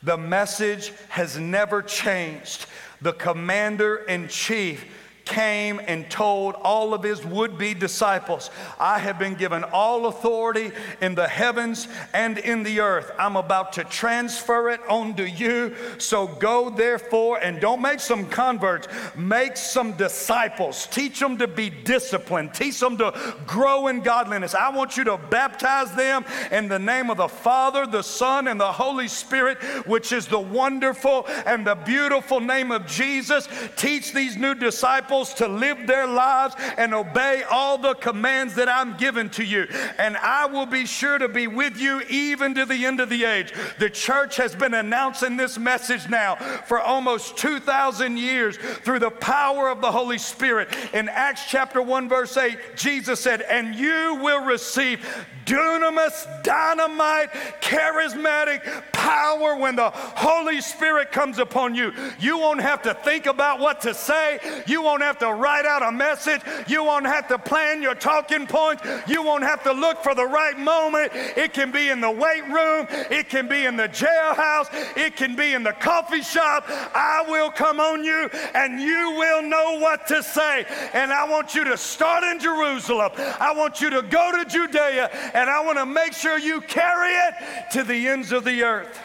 The 0.03 0.16
message 0.16 0.90
has 1.11 1.38
never 1.38 1.83
changed. 1.83 2.64
The 3.04 3.12
commander 3.12 3.96
in 3.96 4.28
chief 4.28 4.86
came 5.24 5.80
and 5.87 6.08
told 6.10 6.54
all 6.56 6.94
of 6.94 7.02
his 7.02 7.24
would 7.24 7.56
be 7.56 7.74
disciples, 7.74 8.50
I 8.78 8.98
have 8.98 9.18
been 9.18 9.34
given 9.34 9.64
all 9.64 10.06
authority 10.06 10.70
in 11.00 11.14
the 11.14 11.28
heavens 11.28 11.88
and 12.12 12.38
in 12.38 12.62
the 12.62 12.80
earth. 12.80 13.10
I'm 13.18 13.37
about 13.37 13.72
to 13.74 13.84
transfer 13.84 14.70
it 14.70 14.80
onto 14.88 15.22
you. 15.22 15.74
So 15.98 16.26
go 16.26 16.70
therefore 16.70 17.38
and 17.38 17.60
don't 17.60 17.80
make 17.80 18.00
some 18.00 18.26
converts, 18.26 18.88
make 19.16 19.56
some 19.56 19.92
disciples. 19.92 20.87
Teach 20.87 21.20
them 21.20 21.38
to 21.38 21.48
be 21.48 21.70
disciplined, 21.70 22.54
teach 22.54 22.80
them 22.80 22.96
to 22.98 23.34
grow 23.46 23.88
in 23.88 24.00
godliness. 24.00 24.54
I 24.54 24.70
want 24.70 24.96
you 24.96 25.04
to 25.04 25.16
baptize 25.16 25.94
them 25.94 26.24
in 26.50 26.68
the 26.68 26.78
name 26.78 27.10
of 27.10 27.16
the 27.16 27.28
Father, 27.28 27.87
the 27.87 28.02
Son, 28.02 28.48
and 28.48 28.60
the 28.60 28.72
Holy 28.72 29.08
Spirit, 29.08 29.58
which 29.87 30.12
is 30.12 30.26
the 30.26 30.38
wonderful 30.38 31.26
and 31.46 31.66
the 31.66 31.74
beautiful 31.74 32.40
name 32.40 32.70
of 32.70 32.87
Jesus. 32.87 33.48
Teach 33.76 34.12
these 34.12 34.37
new 34.37 34.54
disciples 34.54 35.13
disciples 35.14 35.35
to 35.35 35.48
live 35.48 35.87
their 35.87 36.07
lives 36.07 36.55
and 36.77 36.94
obey 36.94 37.42
all 37.50 37.79
the 37.79 37.94
commands 37.94 38.55
that 38.55 38.68
I'm 38.68 38.96
given 38.96 39.31
to 39.31 39.44
you. 39.44 39.66
And 39.98 40.16
I 40.16 40.46
will 40.46 40.66
be 40.66 40.87
sure 40.87 41.18
to 41.18 41.29
be 41.29 41.46
with 41.46 41.79
you 41.79 42.03
even 42.09 42.55
to 42.55 42.64
the 42.64 42.85
end 42.87 43.00
of 43.00 43.09
the 43.09 43.24
age. 43.24 43.53
The 43.79 43.90
church 43.90 44.37
has 44.37 44.55
been 44.55 44.74
announcing 44.74 45.37
this 45.37 45.59
message 45.59 46.09
now 46.09 46.37
for 46.66 46.81
almost 46.81 47.37
2,000 47.37 48.16
years 48.16 48.57
through 48.57 49.00
the 49.00 49.11
power 49.11 49.68
of 49.68 49.81
the 49.81 49.92
Holy 49.92 50.18
Spirit. 50.18 50.74
In 50.92 51.09
Acts 51.09 51.42
chapter 51.48 51.83
1, 51.83 52.09
verse 52.09 52.37
8, 52.37 52.59
Jesus 52.77 53.20
said, 53.20 53.42
And 53.42 53.74
you 53.74 54.18
will 54.22 54.44
receive 54.44 55.05
dunamis, 55.44 56.42
dynamite, 56.42 57.31
charismatic 57.61 58.62
power 58.92 59.57
when 59.57 59.77
the 59.77 59.90
Holy 59.90 60.61
Spirit 60.61 61.12
comes 61.12 61.38
upon 61.38 61.74
you. 61.74 61.92
You 62.18 62.38
won't 62.38 62.62
have 62.62 62.83
to 62.83 62.94
think 62.94 63.27
about 63.27 63.61
what 63.61 63.83
to 63.83 63.92
say. 63.92 64.40
You 64.66 64.83
won't 64.83 65.03
have 65.04 65.18
to 65.18 65.32
write 65.32 65.66
out 65.66 65.82
a 65.82 65.92
message. 65.92 66.40
You 66.66 66.84
won't 66.84 67.06
have 67.06 67.28
to 67.28 67.38
plan 67.38 67.82
your 67.82 67.94
talking 67.94 68.46
points. 68.46 68.82
You 69.06 69.22
won't 69.22 69.44
have 69.44 69.62
to 69.64 69.72
look 69.72 70.02
for 70.02 70.14
the 70.14 70.26
right 70.26 70.58
moment. 70.58 71.12
It 71.14 71.52
can 71.52 71.70
be 71.70 71.90
in 71.90 72.00
the 72.00 72.10
weight 72.10 72.44
room, 72.48 72.86
it 73.10 73.28
can 73.28 73.48
be 73.48 73.64
in 73.64 73.76
the 73.76 73.88
jailhouse, 73.88 74.68
it 74.96 75.16
can 75.16 75.36
be 75.36 75.52
in 75.52 75.62
the 75.62 75.72
coffee 75.72 76.22
shop. 76.22 76.64
I 76.68 77.24
will 77.28 77.50
come 77.50 77.80
on 77.80 78.04
you 78.04 78.28
and 78.54 78.80
you 78.80 79.14
will 79.18 79.42
know 79.42 79.78
what 79.78 80.06
to 80.08 80.22
say. 80.22 80.66
And 80.92 81.12
I 81.12 81.28
want 81.28 81.54
you 81.54 81.64
to 81.64 81.76
start 81.76 82.24
in 82.24 82.38
Jerusalem. 82.38 83.12
I 83.16 83.52
want 83.54 83.80
you 83.80 83.90
to 83.90 84.02
go 84.02 84.32
to 84.32 84.48
Judea 84.48 85.10
and 85.34 85.50
I 85.50 85.64
want 85.64 85.78
to 85.78 85.86
make 85.86 86.12
sure 86.12 86.38
you 86.38 86.60
carry 86.62 87.12
it 87.12 87.70
to 87.72 87.82
the 87.82 88.08
ends 88.08 88.32
of 88.32 88.44
the 88.44 88.62
earth. 88.62 88.98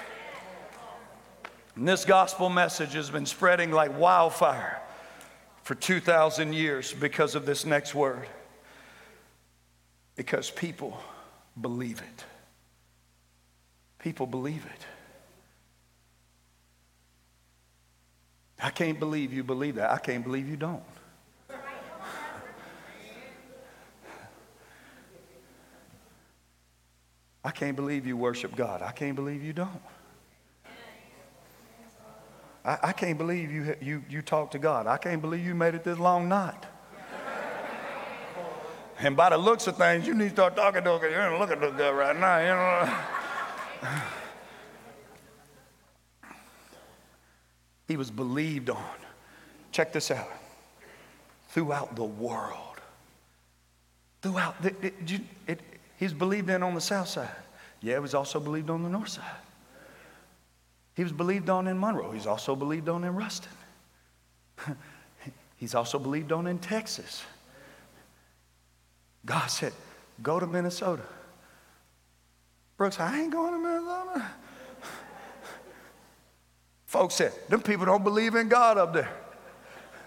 And 1.75 1.87
this 1.87 2.03
gospel 2.05 2.49
message 2.49 2.93
has 2.93 3.09
been 3.09 3.25
spreading 3.25 3.71
like 3.71 3.97
wildfire 3.97 4.81
for 5.69 5.75
2,000 5.75 6.51
years 6.51 6.93
because 6.93 7.35
of 7.35 7.45
this 7.45 7.63
next 7.63 7.93
word. 7.93 8.27
Because 10.15 10.49
people 10.49 10.99
believe 11.61 12.01
it. 12.01 12.25
People 13.99 14.25
believe 14.25 14.65
it. 14.65 14.85
I 18.59 18.71
can't 18.71 18.99
believe 18.99 19.31
you 19.31 19.43
believe 19.43 19.75
that. 19.75 19.91
I 19.91 19.99
can't 19.99 20.23
believe 20.23 20.49
you 20.49 20.57
don't. 20.57 20.81
I 27.43 27.51
can't 27.51 27.75
believe 27.75 28.07
you 28.07 28.17
worship 28.17 28.55
God. 28.55 28.81
I 28.81 28.91
can't 28.91 29.15
believe 29.15 29.43
you 29.43 29.53
don't. 29.53 29.81
I, 32.65 32.77
I 32.83 32.91
can't 32.91 33.17
believe 33.17 33.51
you, 33.51 33.75
you, 33.81 34.03
you 34.09 34.21
talk 34.21 34.51
to 34.51 34.59
God. 34.59 34.87
I 34.87 34.97
can't 34.97 35.21
believe 35.21 35.45
you 35.45 35.55
made 35.55 35.75
it 35.75 35.83
this 35.83 35.97
long 35.97 36.27
night. 36.27 36.65
And 39.01 39.15
by 39.15 39.29
the 39.29 39.37
looks 39.37 39.65
of 39.67 39.77
things, 39.77 40.05
you 40.05 40.13
need 40.13 40.29
to 40.29 40.35
start 40.35 40.57
talking 40.57 40.83
to 40.83 40.95
him. 40.95 41.01
You're 41.01 41.31
not 41.31 41.39
looking 41.39 41.63
at 41.63 41.77
good 41.77 41.93
right 41.95 42.17
now, 42.17 42.37
you 42.39 43.89
know. 43.89 43.93
He 47.87 47.97
was 47.97 48.11
believed 48.11 48.69
on. 48.69 48.85
Check 49.71 49.93
this 49.93 50.11
out. 50.11 50.29
Throughout 51.47 51.95
the 51.95 52.03
world. 52.03 52.79
Throughout, 54.21 54.63
it, 54.63 54.75
it, 54.83 55.21
it, 55.47 55.59
he's 55.97 56.13
believed 56.13 56.51
in 56.51 56.61
on 56.61 56.75
the 56.75 56.81
south 56.81 57.07
side. 57.07 57.31
Yeah, 57.81 57.95
he 57.95 57.99
was 57.99 58.13
also 58.13 58.39
believed 58.39 58.69
on 58.69 58.83
the 58.83 58.89
north 58.89 59.09
side. 59.09 59.25
He 60.99 61.03
was 61.03 61.13
believed 61.13 61.49
on 61.49 61.69
in 61.69 61.79
Monroe. 61.79 62.11
He's 62.11 62.27
also 62.27 62.57
believed 62.57 62.89
on 62.89 63.05
in 63.05 63.15
Ruston. 63.15 63.53
He's 65.55 65.73
also 65.73 65.97
believed 65.97 66.33
on 66.33 66.45
in 66.45 66.59
Texas. 66.59 67.23
God 69.25 69.47
said, 69.47 69.71
Go 70.21 70.41
to 70.41 70.45
Minnesota. 70.45 71.03
Brooks, 72.75 72.99
I 72.99 73.17
ain't 73.17 73.31
going 73.31 73.53
to 73.53 73.59
Minnesota. 73.59 74.29
Folks 76.85 77.15
said, 77.15 77.31
Them 77.47 77.61
people 77.61 77.85
don't 77.85 78.03
believe 78.03 78.35
in 78.35 78.49
God 78.49 78.77
up 78.77 78.91
there. 78.91 79.09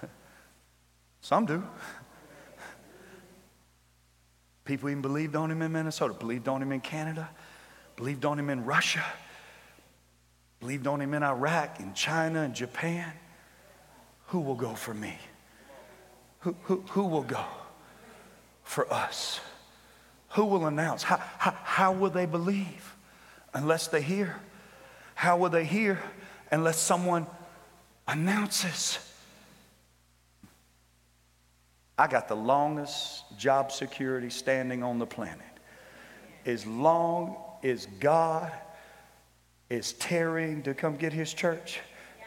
Some 1.22 1.46
do. 1.46 1.64
People 4.66 4.90
even 4.90 5.00
believed 5.00 5.36
on 5.36 5.50
him 5.50 5.62
in 5.62 5.72
Minnesota, 5.72 6.12
believed 6.12 6.48
on 6.48 6.60
him 6.60 6.70
in 6.70 6.82
Canada, 6.82 7.30
believed 7.96 8.26
on 8.26 8.38
him 8.38 8.50
in 8.50 8.66
Russia 8.66 9.02
believed 10.62 10.86
on 10.86 11.00
him 11.00 11.12
in 11.12 11.24
Iraq, 11.24 11.80
in 11.80 11.92
China, 11.92 12.42
and 12.42 12.54
Japan. 12.54 13.12
Who 14.26 14.38
will 14.38 14.54
go 14.54 14.74
for 14.74 14.94
me? 14.94 15.18
Who, 16.40 16.54
who, 16.62 16.84
who 16.90 17.02
will 17.02 17.24
go 17.24 17.44
for 18.62 18.90
us? 18.92 19.40
Who 20.30 20.44
will 20.44 20.66
announce? 20.66 21.02
How, 21.02 21.16
how, 21.16 21.50
how 21.64 21.92
will 21.92 22.10
they 22.10 22.26
believe 22.26 22.94
unless 23.52 23.88
they 23.88 24.02
hear? 24.02 24.36
How 25.16 25.36
will 25.36 25.50
they 25.50 25.64
hear 25.64 25.98
unless 26.52 26.78
someone 26.78 27.26
announces? 28.06 29.00
I 31.98 32.06
got 32.06 32.28
the 32.28 32.36
longest 32.36 33.36
job 33.36 33.72
security 33.72 34.30
standing 34.30 34.84
on 34.84 35.00
the 35.00 35.06
planet. 35.06 35.40
As 36.46 36.64
long 36.64 37.36
as 37.64 37.86
God 37.98 38.52
is 39.72 39.94
tarrying 39.94 40.62
to 40.62 40.74
come 40.74 40.96
get 40.96 41.14
his 41.14 41.32
church, 41.32 41.80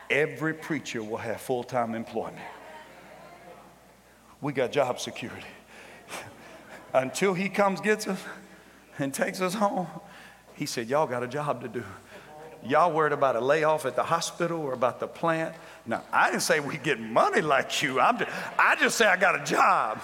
every 0.09 0.51
preacher 0.51 1.03
will 1.03 1.17
have 1.17 1.39
full 1.39 1.63
time 1.63 1.93
employment. 1.93 2.41
We 4.41 4.51
got 4.51 4.71
job 4.71 4.99
security. 4.99 5.45
Until 6.93 7.35
he 7.35 7.47
comes, 7.47 7.81
gets 7.81 8.07
us, 8.07 8.19
and 8.97 9.13
takes 9.13 9.41
us 9.41 9.53
home, 9.53 9.87
he 10.55 10.65
said, 10.65 10.87
Y'all 10.87 11.05
got 11.05 11.21
a 11.21 11.27
job 11.27 11.61
to 11.61 11.67
do. 11.67 11.83
Y'all 12.63 12.91
worried 12.91 13.13
about 13.13 13.35
a 13.35 13.41
layoff 13.41 13.85
at 13.85 13.95
the 13.95 14.03
hospital 14.03 14.59
or 14.59 14.73
about 14.73 14.99
the 14.99 15.07
plant? 15.07 15.53
Now, 15.85 16.03
I 16.11 16.31
didn't 16.31 16.41
say 16.41 16.59
we 16.59 16.77
get 16.77 16.99
money 16.99 17.41
like 17.41 17.83
you. 17.83 17.99
I'm 17.99 18.17
just, 18.17 18.31
I 18.57 18.75
just 18.75 18.97
say 18.97 19.05
I 19.05 19.17
got 19.17 19.39
a 19.39 19.45
job. 19.45 20.01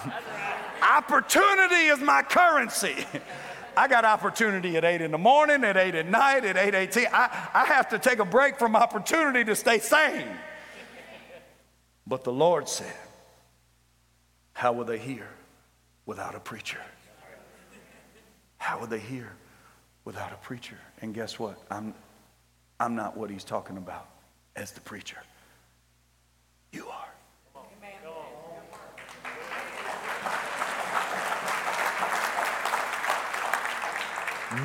Opportunity 0.80 1.86
is 1.86 1.98
my 1.98 2.22
currency. 2.22 3.04
I 3.76 3.88
got 3.88 4.04
opportunity 4.04 4.76
at 4.76 4.84
8 4.84 5.00
in 5.00 5.10
the 5.10 5.18
morning, 5.18 5.64
at 5.64 5.76
8 5.76 5.94
at 5.94 6.08
night, 6.08 6.44
at 6.44 6.56
8 6.56 6.74
18. 6.74 7.06
I, 7.12 7.48
I 7.54 7.64
have 7.64 7.88
to 7.90 7.98
take 7.98 8.18
a 8.18 8.24
break 8.24 8.58
from 8.58 8.76
opportunity 8.76 9.44
to 9.44 9.56
stay 9.56 9.78
sane. 9.78 10.28
But 12.06 12.24
the 12.24 12.32
Lord 12.32 12.68
said, 12.68 12.94
How 14.52 14.72
will 14.72 14.84
they 14.84 14.98
hear 14.98 15.28
without 16.06 16.34
a 16.34 16.40
preacher? 16.40 16.80
How 18.58 18.78
will 18.78 18.86
they 18.86 18.98
hear 18.98 19.32
without 20.04 20.32
a 20.32 20.36
preacher? 20.36 20.78
And 21.00 21.14
guess 21.14 21.38
what? 21.38 21.58
I'm, 21.70 21.94
I'm 22.78 22.94
not 22.94 23.16
what 23.16 23.30
he's 23.30 23.44
talking 23.44 23.76
about 23.76 24.08
as 24.54 24.72
the 24.72 24.80
preacher. 24.80 25.18
You 26.72 26.86
are. 26.88 27.12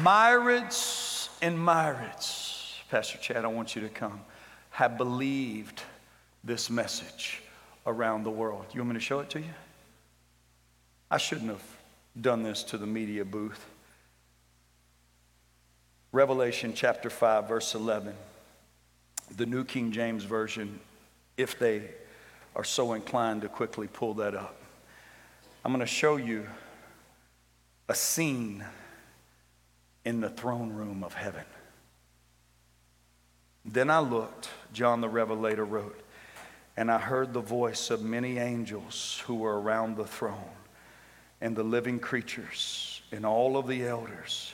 Myriads 0.03 1.29
and 1.41 1.57
myriads, 1.63 2.75
Pastor 2.89 3.17
Chad, 3.19 3.45
I 3.45 3.47
want 3.47 3.75
you 3.75 3.81
to 3.83 3.89
come, 3.89 4.21
have 4.71 4.97
believed 4.97 5.81
this 6.43 6.69
message 6.69 7.41
around 7.85 8.23
the 8.23 8.29
world. 8.29 8.65
You 8.73 8.81
want 8.81 8.89
me 8.89 8.93
to 8.95 8.99
show 8.99 9.19
it 9.19 9.29
to 9.31 9.39
you? 9.39 9.53
I 11.09 11.17
shouldn't 11.17 11.49
have 11.49 11.63
done 12.19 12.43
this 12.43 12.63
to 12.63 12.77
the 12.77 12.85
media 12.85 13.23
booth. 13.23 13.65
Revelation 16.11 16.73
chapter 16.73 17.09
5, 17.09 17.47
verse 17.47 17.75
11, 17.75 18.13
the 19.35 19.45
New 19.45 19.63
King 19.63 19.91
James 19.91 20.23
Version, 20.23 20.79
if 21.37 21.57
they 21.59 21.83
are 22.55 22.63
so 22.63 22.93
inclined 22.93 23.43
to 23.43 23.49
quickly 23.49 23.87
pull 23.87 24.15
that 24.15 24.35
up. 24.35 24.55
I'm 25.63 25.71
going 25.71 25.79
to 25.79 25.85
show 25.85 26.17
you 26.17 26.47
a 27.87 27.95
scene 27.95 28.65
in 30.07 30.21
the 30.21 30.29
throne 30.29 30.71
room 30.71 31.03
of 31.03 31.13
heaven. 31.13 31.43
Then 33.65 33.89
I 33.89 33.99
looked, 33.99 34.47
John 34.71 35.01
the 35.01 35.09
Revelator 35.09 35.65
wrote, 35.65 35.99
and 36.77 36.89
I 36.89 36.97
heard 36.97 37.33
the 37.33 37.41
voice 37.41 37.89
of 37.89 38.01
many 38.01 38.37
angels 38.37 39.21
who 39.25 39.35
were 39.35 39.59
around 39.59 39.97
the 39.97 40.07
throne, 40.07 40.55
and 41.41 41.57
the 41.57 41.63
living 41.63 41.99
creatures, 41.99 43.01
and 43.11 43.25
all 43.25 43.57
of 43.57 43.67
the 43.67 43.85
elders. 43.85 44.53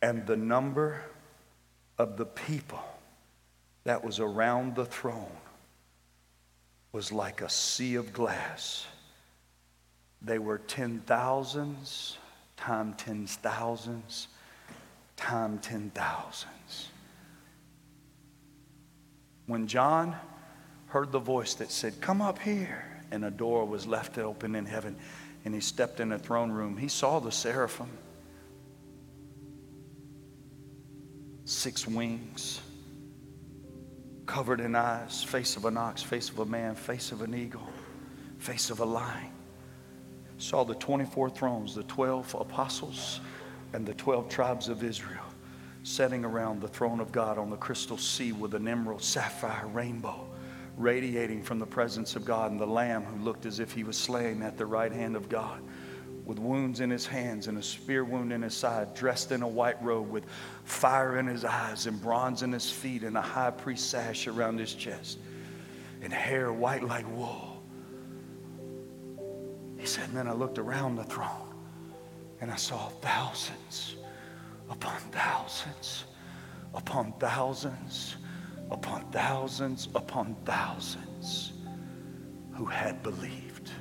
And 0.00 0.26
the 0.26 0.38
number 0.38 1.02
of 1.98 2.16
the 2.16 2.24
people 2.24 2.82
that 3.84 4.02
was 4.02 4.18
around 4.18 4.76
the 4.76 4.86
throne 4.86 5.36
was 6.90 7.12
like 7.12 7.42
a 7.42 7.50
sea 7.50 7.96
of 7.96 8.14
glass. 8.14 8.86
They 10.22 10.38
were 10.38 10.56
ten 10.56 11.02
thousands 11.04 12.16
time 12.62 12.94
tens 12.94 13.34
thousands, 13.34 14.28
time 15.16 15.58
ten 15.58 15.90
thousands. 15.90 16.90
When 19.46 19.66
John 19.66 20.14
heard 20.86 21.10
the 21.10 21.18
voice 21.18 21.54
that 21.54 21.72
said, 21.72 22.00
Come 22.00 22.22
up 22.22 22.38
here, 22.38 22.84
and 23.10 23.24
a 23.24 23.32
door 23.32 23.64
was 23.64 23.88
left 23.88 24.16
open 24.16 24.54
in 24.54 24.64
heaven, 24.64 24.94
and 25.44 25.52
he 25.52 25.60
stepped 25.60 25.98
in 25.98 26.10
the 26.10 26.20
throne 26.20 26.52
room, 26.52 26.76
he 26.76 26.86
saw 26.86 27.18
the 27.18 27.32
seraphim. 27.32 27.90
Six 31.44 31.88
wings, 31.88 32.60
covered 34.24 34.60
in 34.60 34.76
eyes, 34.76 35.24
face 35.24 35.56
of 35.56 35.64
an 35.64 35.76
ox, 35.76 36.00
face 36.00 36.30
of 36.30 36.38
a 36.38 36.46
man, 36.46 36.76
face 36.76 37.10
of 37.10 37.22
an 37.22 37.34
eagle, 37.34 37.68
face 38.38 38.70
of 38.70 38.78
a 38.78 38.84
lion 38.84 39.31
saw 40.42 40.64
the 40.64 40.74
24 40.74 41.30
thrones, 41.30 41.74
the 41.74 41.84
12 41.84 42.34
apostles, 42.40 43.20
and 43.72 43.86
the 43.86 43.94
12 43.94 44.28
tribes 44.28 44.68
of 44.68 44.82
Israel 44.82 45.24
setting 45.84 46.24
around 46.24 46.60
the 46.60 46.68
throne 46.68 47.00
of 47.00 47.10
God 47.10 47.38
on 47.38 47.50
the 47.50 47.56
crystal 47.56 47.96
sea 47.96 48.32
with 48.32 48.54
an 48.54 48.68
emerald, 48.68 49.02
sapphire, 49.02 49.66
rainbow, 49.68 50.28
radiating 50.76 51.42
from 51.42 51.58
the 51.58 51.66
presence 51.66 52.14
of 52.14 52.24
God, 52.24 52.52
and 52.52 52.60
the 52.60 52.66
Lamb 52.66 53.02
who 53.04 53.24
looked 53.24 53.46
as 53.46 53.58
if 53.58 53.72
he 53.72 53.82
was 53.82 53.96
slain 53.96 54.42
at 54.42 54.56
the 54.56 54.66
right 54.66 54.92
hand 54.92 55.16
of 55.16 55.28
God, 55.28 55.60
with 56.24 56.38
wounds 56.38 56.80
in 56.80 56.88
his 56.88 57.04
hands 57.04 57.48
and 57.48 57.58
a 57.58 57.62
spear 57.62 58.04
wound 58.04 58.32
in 58.32 58.42
his 58.42 58.54
side, 58.54 58.94
dressed 58.94 59.32
in 59.32 59.42
a 59.42 59.48
white 59.48 59.82
robe 59.82 60.08
with 60.08 60.24
fire 60.64 61.18
in 61.18 61.26
his 61.26 61.44
eyes 61.44 61.86
and 61.86 62.00
bronze 62.00 62.42
in 62.42 62.52
his 62.52 62.70
feet, 62.70 63.02
and 63.02 63.16
a 63.16 63.20
high 63.20 63.50
priest 63.50 63.90
sash 63.90 64.28
around 64.28 64.58
his 64.58 64.74
chest, 64.74 65.18
and 66.00 66.12
hair 66.12 66.52
white 66.52 66.84
like 66.84 67.08
wool. 67.16 67.51
He 69.82 69.88
said, 69.88 70.10
and 70.10 70.16
then 70.16 70.28
I 70.28 70.32
looked 70.32 70.60
around 70.60 70.94
the 70.94 71.02
throne 71.02 71.52
and 72.40 72.52
I 72.52 72.54
saw 72.54 72.86
thousands 73.00 73.96
upon 74.70 75.00
thousands 75.10 76.04
upon 76.72 77.12
thousands 77.18 78.14
upon 78.70 79.10
thousands 79.10 79.88
upon 79.96 80.36
thousands 80.44 81.54
who 82.52 82.64
had 82.64 83.02
believed. 83.02 83.72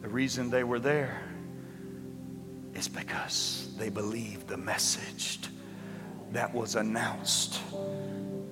The 0.00 0.08
reason 0.08 0.48
they 0.48 0.64
were 0.64 0.80
there 0.80 1.22
is 2.72 2.88
because 2.88 3.74
they 3.76 3.90
believed 3.90 4.48
the 4.48 4.56
message 4.56 5.40
that 6.32 6.54
was 6.54 6.76
announced 6.76 7.60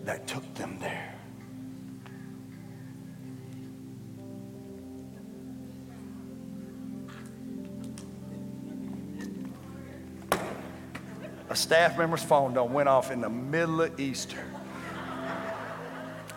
that 0.04 0.26
took 0.26 0.54
them 0.54 0.76
there. 0.78 1.17
Staff 11.58 11.98
member's 11.98 12.22
phone 12.22 12.54
don't 12.54 12.72
went 12.72 12.88
off 12.88 13.10
in 13.10 13.20
the 13.20 13.28
middle 13.28 13.82
of 13.82 13.98
Easter. 13.98 14.42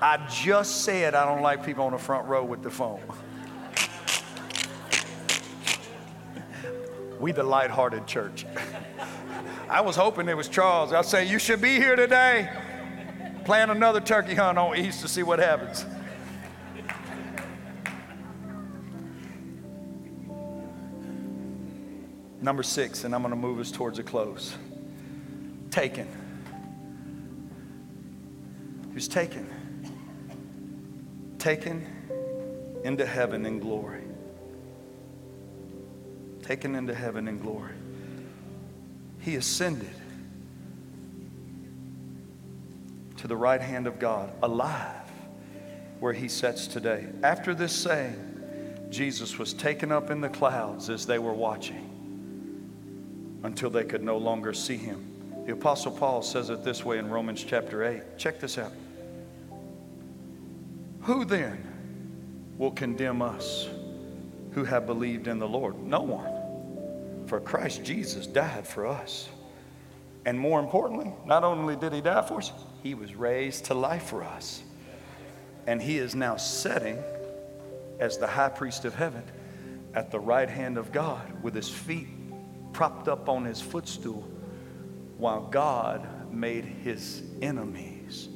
I 0.02 0.28
just 0.30 0.84
said 0.84 1.14
I 1.14 1.26
don't 1.26 1.44
like 1.44 1.64
people 1.64 1.86
on 1.86 1.92
the 1.92 2.00
front 2.00 2.28
row 2.28 2.44
with 2.44 2.64
the 2.64 2.72
phone. 2.72 3.02
We 7.20 7.32
the 7.32 7.44
lighthearted 7.44 8.08
church. 8.08 8.48
I 9.70 9.82
was 9.82 9.96
hoping 9.96 10.28
it 10.28 10.36
was 10.36 10.50
Charles. 10.50 10.92
I 10.92 11.04
say 11.04 11.28
you 11.28 11.38
should 11.38 11.62
be 11.62 11.76
here 11.76 11.96
today. 11.96 12.50
Plan 13.46 13.70
another 13.70 14.02
turkey 14.02 14.34
hunt 14.34 14.58
on 14.58 14.76
Easter, 14.76 15.08
see 15.08 15.24
what 15.24 15.38
happens. 15.38 15.86
Number 22.42 22.64
six, 22.64 23.04
and 23.04 23.14
I'm 23.14 23.22
going 23.22 23.30
to 23.30 23.40
move 23.40 23.60
us 23.60 23.72
towards 23.72 24.00
a 24.00 24.04
close 24.04 24.58
taken. 25.72 26.08
He 28.90 28.94
was 28.94 29.08
taken. 29.08 29.50
Taken 31.40 31.88
into 32.84 33.06
heaven 33.06 33.46
in 33.46 33.60
glory. 33.60 34.04
Taken 36.44 36.76
into 36.76 36.94
heaven 36.94 37.28
in 37.28 37.40
glory. 37.40 37.74
He 39.20 39.36
ascended 39.36 39.96
to 43.18 43.28
the 43.28 43.36
right 43.36 43.62
hand 43.62 43.88
of 43.88 44.00
God, 44.00 44.34
alive, 44.42 45.10
where 46.00 46.14
he 46.14 46.28
sits 46.28 46.68
today. 46.68 47.08
After 47.24 47.54
this 47.54 47.72
saying, 47.72 48.88
Jesus 48.90 49.38
was 49.38 49.54
taken 49.54 49.92
up 49.92 50.10
in 50.10 50.22
the 50.22 50.30
clouds 50.30 50.90
as 50.90 51.06
they 51.06 51.20
were 51.20 51.34
watching 51.34 51.88
until 53.44 53.70
they 53.70 53.84
could 53.84 54.04
no 54.04 54.18
longer 54.18 54.54
see 54.54 54.76
him. 54.76 55.11
The 55.46 55.54
Apostle 55.54 55.92
Paul 55.92 56.22
says 56.22 56.52
it 56.52 56.64
this 56.64 56.86
way 56.86 57.00
in 57.00 57.10
Romans 57.10 57.44
chapter 57.44 57.84
8. 57.84 58.18
Check 58.18 58.40
this 58.40 58.60
out. 58.60 58.72
Who 61.02 61.26
then 61.26 61.68
will 62.58 62.72
condemn 62.72 63.24
us 63.24 63.68
who 64.52 64.64
have 64.64 64.86
believed 64.86 65.28
in 65.28 65.40
the 65.40 65.48
Lord? 65.48 65.82
No 65.82 66.02
one. 66.02 67.28
For 67.28 67.40
Christ 67.40 67.84
Jesus 67.84 68.28
died 68.28 68.68
for 68.68 68.86
us. 68.86 69.30
And 70.26 70.40
more 70.40 70.60
importantly, 70.60 71.12
not 71.26 71.44
only 71.44 71.76
did 71.76 71.94
he 71.94 72.02
die 72.02 72.22
for 72.22 72.38
us, 72.38 72.52
he 72.84 72.94
was 72.94 73.16
raised 73.16 73.66
to 73.66 73.74
life 73.74 74.04
for 74.04 74.24
us. 74.24 74.62
And 75.66 75.82
he 75.82 75.98
is 75.98 76.14
now 76.14 76.38
sitting 76.38 77.00
as 78.00 78.20
the 78.20 78.28
high 78.28 78.50
priest 78.50 78.86
of 78.86 78.94
heaven 78.94 79.24
at 79.96 80.12
the 80.12 80.20
right 80.20 80.50
hand 80.50 80.78
of 80.78 80.92
God 80.92 81.42
with 81.42 81.56
his 81.56 81.70
feet 81.70 82.08
propped 82.74 83.08
up 83.08 83.28
on 83.28 83.44
his 83.44 83.60
footstool 83.60 84.28
while 85.22 85.42
God 85.42 86.34
made 86.34 86.66
his 86.66 87.22
enemies 87.44 88.28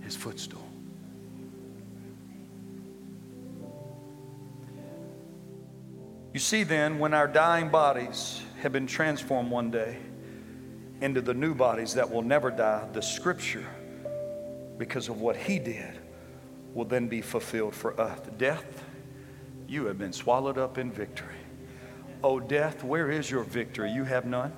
his 0.00 0.16
footstool. 0.16 0.66
You 6.32 6.40
see, 6.40 6.62
then, 6.62 6.98
when 6.98 7.12
our 7.12 7.28
dying 7.28 7.68
bodies 7.68 8.40
have 8.62 8.72
been 8.72 8.86
transformed 8.86 9.50
one 9.50 9.70
day 9.70 9.98
into 11.02 11.20
the 11.20 11.34
new 11.34 11.54
bodies 11.54 11.92
that 11.92 12.10
will 12.10 12.22
never 12.22 12.50
die, 12.50 12.88
the 12.94 13.02
scripture, 13.02 13.66
because 14.78 15.10
of 15.10 15.20
what 15.20 15.36
he 15.36 15.58
did, 15.58 15.98
will 16.72 16.86
then 16.86 17.06
be 17.06 17.20
fulfilled 17.20 17.74
for 17.74 18.00
us. 18.00 18.18
Death, 18.38 18.82
you 19.68 19.84
have 19.84 19.98
been 19.98 20.14
swallowed 20.14 20.56
up 20.56 20.78
in 20.78 20.90
victory. 20.90 21.41
O 22.24 22.38
death, 22.38 22.84
where 22.84 23.10
is 23.10 23.30
your 23.30 23.42
victory? 23.42 23.90
You 23.90 24.04
have 24.04 24.24
none. 24.24 24.52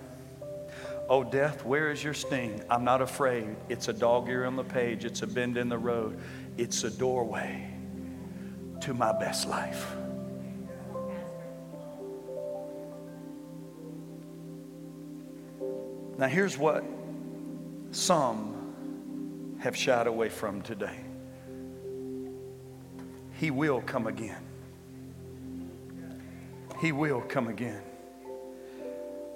O 1.08 1.24
death, 1.24 1.64
where 1.64 1.90
is 1.90 2.02
your 2.02 2.14
sting? 2.14 2.62
I'm 2.70 2.84
not 2.84 3.00
afraid. 3.00 3.56
It's 3.68 3.88
a 3.88 3.92
dog 3.92 4.28
ear 4.28 4.44
on 4.44 4.56
the 4.56 4.64
page, 4.64 5.04
it's 5.04 5.22
a 5.22 5.26
bend 5.26 5.56
in 5.56 5.68
the 5.68 5.78
road, 5.78 6.18
it's 6.56 6.84
a 6.84 6.90
doorway 6.90 7.70
to 8.80 8.94
my 8.94 9.12
best 9.12 9.48
life. 9.48 9.94
Now, 16.16 16.28
here's 16.28 16.56
what 16.56 16.84
some 17.90 19.56
have 19.60 19.76
shied 19.76 20.06
away 20.06 20.28
from 20.28 20.62
today 20.62 21.00
He 23.32 23.50
will 23.50 23.80
come 23.80 24.06
again. 24.06 24.53
He 26.84 26.92
will 26.92 27.22
come 27.22 27.48
again. 27.48 27.80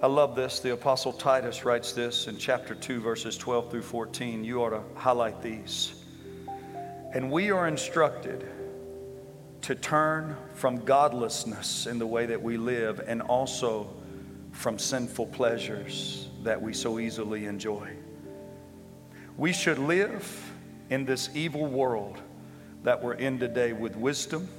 I 0.02 0.06
love 0.06 0.36
this. 0.36 0.60
The 0.60 0.74
Apostle 0.74 1.14
Titus 1.14 1.64
writes 1.64 1.92
this 1.92 2.26
in 2.26 2.36
chapter 2.36 2.74
2, 2.74 3.00
verses 3.00 3.38
12 3.38 3.70
through 3.70 3.82
14. 3.84 4.44
You 4.44 4.62
ought 4.62 4.68
to 4.68 4.82
highlight 4.94 5.40
these. 5.40 5.94
And 7.14 7.32
we 7.32 7.50
are 7.50 7.66
instructed 7.66 8.46
to 9.62 9.74
turn 9.74 10.36
from 10.56 10.84
godlessness 10.84 11.86
in 11.86 11.98
the 11.98 12.06
way 12.06 12.26
that 12.26 12.42
we 12.42 12.58
live 12.58 13.00
and 13.06 13.22
also 13.22 13.88
from 14.52 14.78
sinful 14.78 15.28
pleasures 15.28 16.28
that 16.42 16.60
we 16.60 16.74
so 16.74 16.98
easily 16.98 17.46
enjoy. 17.46 17.90
We 19.38 19.54
should 19.54 19.78
live 19.78 20.52
in 20.90 21.06
this 21.06 21.30
evil 21.32 21.64
world 21.64 22.20
that 22.82 23.02
we're 23.02 23.14
in 23.14 23.38
today 23.38 23.72
with 23.72 23.96
wisdom, 23.96 24.50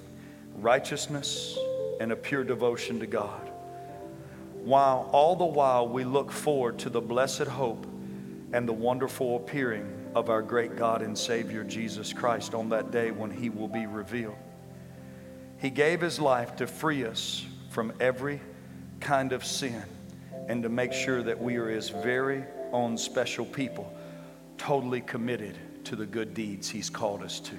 righteousness, 0.56 1.56
and 2.00 2.12
a 2.12 2.16
pure 2.16 2.44
devotion 2.44 3.00
to 3.00 3.08
God. 3.08 3.52
While 4.64 5.10
all 5.12 5.36
the 5.36 5.46
while 5.46 5.88
we 5.88 6.04
look 6.04 6.32
forward 6.32 6.80
to 6.80 6.90
the 6.90 7.02
blessed 7.02 7.48
hope 7.48 7.86
and 8.52 8.68
the 8.68 8.74
wonderful 8.74 9.36
appearing 9.36 10.00
of 10.16 10.30
our 10.30 10.42
great 10.42 10.76
God 10.76 11.02
and 11.02 11.18
Savior 11.18 11.64
Jesus 11.64 12.14
Christ 12.14 12.54
on 12.54 12.70
that 12.70 12.92
day 12.92 13.12
when 13.12 13.32
He 13.32 13.50
will 13.50 13.68
be 13.68 13.86
revealed. 13.86 14.38
He 15.60 15.70
gave 15.70 16.02
His 16.02 16.20
life 16.20 16.56
to 16.58 16.68
free 16.68 17.06
us 17.06 17.46
from 17.70 17.94
every 18.00 18.42
kind 19.00 19.34
of 19.34 19.46
sin 19.46 19.84
and 20.48 20.64
to 20.64 20.70
make 20.70 20.94
sure 20.94 21.22
that 21.22 21.40
we 21.40 21.58
are 21.58 21.70
His 21.70 21.90
very 21.90 22.44
own 22.72 22.98
special 22.98 23.46
people, 23.46 23.94
totally 24.58 25.02
committed 25.02 25.58
to 25.86 25.96
the 25.96 26.06
good 26.06 26.34
deeds 26.34 26.70
He's 26.70 26.90
called 26.90 27.24
us 27.24 27.40
to. 27.42 27.56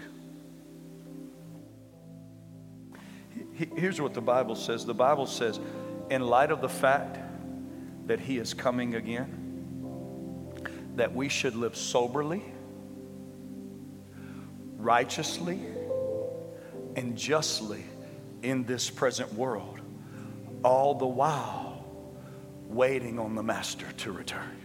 Here's 3.77 4.01
what 4.01 4.15
the 4.15 4.23
Bible 4.23 4.57
says 4.57 4.87
the 4.87 4.95
Bible 4.95 5.27
says, 5.27 5.61
in 6.09 6.23
light 6.23 6.51
of 6.51 6.61
the 6.61 6.69
fact 6.69 7.19
that 8.07 8.19
He 8.19 8.39
is 8.39 8.55
coming 8.55 8.95
again, 8.95 10.57
that 10.97 11.15
we 11.15 11.29
should 11.29 11.55
live 11.55 11.77
soberly, 11.77 12.43
righteously, 14.77 15.61
and 16.97 17.17
justly 17.17 17.85
in 18.43 18.65
this 18.65 18.89
present 18.89 19.33
world, 19.35 19.81
all 20.65 20.95
the 20.95 21.07
while 21.07 21.85
waiting 22.67 23.19
on 23.19 23.35
the 23.35 23.43
Master 23.43 23.87
to 23.99 24.13
return. 24.13 24.57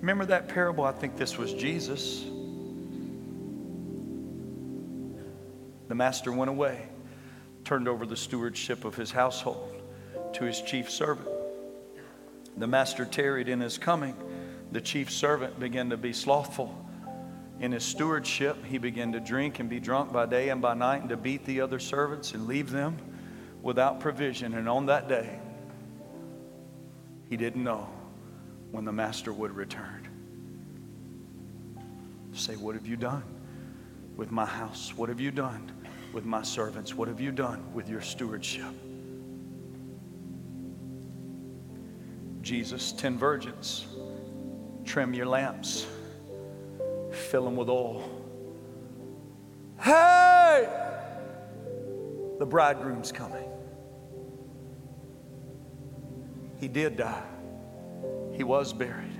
Remember 0.00 0.24
that 0.26 0.48
parable? 0.48 0.84
I 0.84 0.92
think 0.92 1.16
this 1.16 1.36
was 1.36 1.52
Jesus. 1.52 2.24
The 5.88 5.94
Master 5.94 6.32
went 6.32 6.48
away 6.48 6.88
turned 7.64 7.88
over 7.88 8.06
the 8.06 8.16
stewardship 8.16 8.84
of 8.84 8.94
his 8.94 9.10
household 9.10 9.82
to 10.34 10.44
his 10.44 10.60
chief 10.60 10.90
servant. 10.90 11.28
The 12.56 12.66
master 12.66 13.04
tarried 13.04 13.48
in 13.48 13.60
his 13.60 13.78
coming, 13.78 14.16
the 14.70 14.80
chief 14.80 15.10
servant 15.10 15.58
began 15.58 15.90
to 15.90 15.96
be 15.96 16.12
slothful 16.12 16.84
in 17.60 17.72
his 17.72 17.84
stewardship. 17.84 18.64
He 18.64 18.78
began 18.78 19.12
to 19.12 19.20
drink 19.20 19.60
and 19.60 19.68
be 19.68 19.80
drunk 19.80 20.12
by 20.12 20.26
day 20.26 20.48
and 20.48 20.60
by 20.60 20.74
night 20.74 21.00
and 21.00 21.08
to 21.10 21.16
beat 21.16 21.44
the 21.44 21.60
other 21.60 21.78
servants 21.78 22.32
and 22.32 22.46
leave 22.46 22.70
them 22.70 22.96
without 23.62 24.00
provision. 24.00 24.54
And 24.54 24.68
on 24.68 24.86
that 24.86 25.08
day, 25.08 25.38
he 27.30 27.36
didn't 27.36 27.62
know 27.62 27.88
when 28.70 28.84
the 28.84 28.92
master 28.92 29.32
would 29.32 29.52
return. 29.52 30.08
Say, 32.32 32.56
What 32.56 32.74
have 32.74 32.86
you 32.86 32.96
done 32.96 33.22
with 34.16 34.32
my 34.32 34.46
house? 34.46 34.92
What 34.96 35.08
have 35.08 35.20
you 35.20 35.30
done 35.30 35.70
with 36.14 36.24
my 36.24 36.42
servants? 36.42 36.94
What 36.94 37.08
have 37.08 37.20
you 37.20 37.32
done 37.32 37.74
with 37.74 37.88
your 37.88 38.00
stewardship? 38.00 38.72
Jesus, 42.40 42.92
10 42.92 43.18
virgins, 43.18 43.86
trim 44.84 45.12
your 45.12 45.26
lamps, 45.26 45.86
fill 47.10 47.44
them 47.44 47.56
with 47.56 47.68
oil. 47.68 48.08
Hey! 49.80 50.68
The 52.38 52.46
bridegroom's 52.46 53.10
coming. 53.10 53.48
He 56.58 56.68
did 56.68 56.96
die. 56.96 57.22
He 58.32 58.44
was 58.44 58.72
buried. 58.72 59.18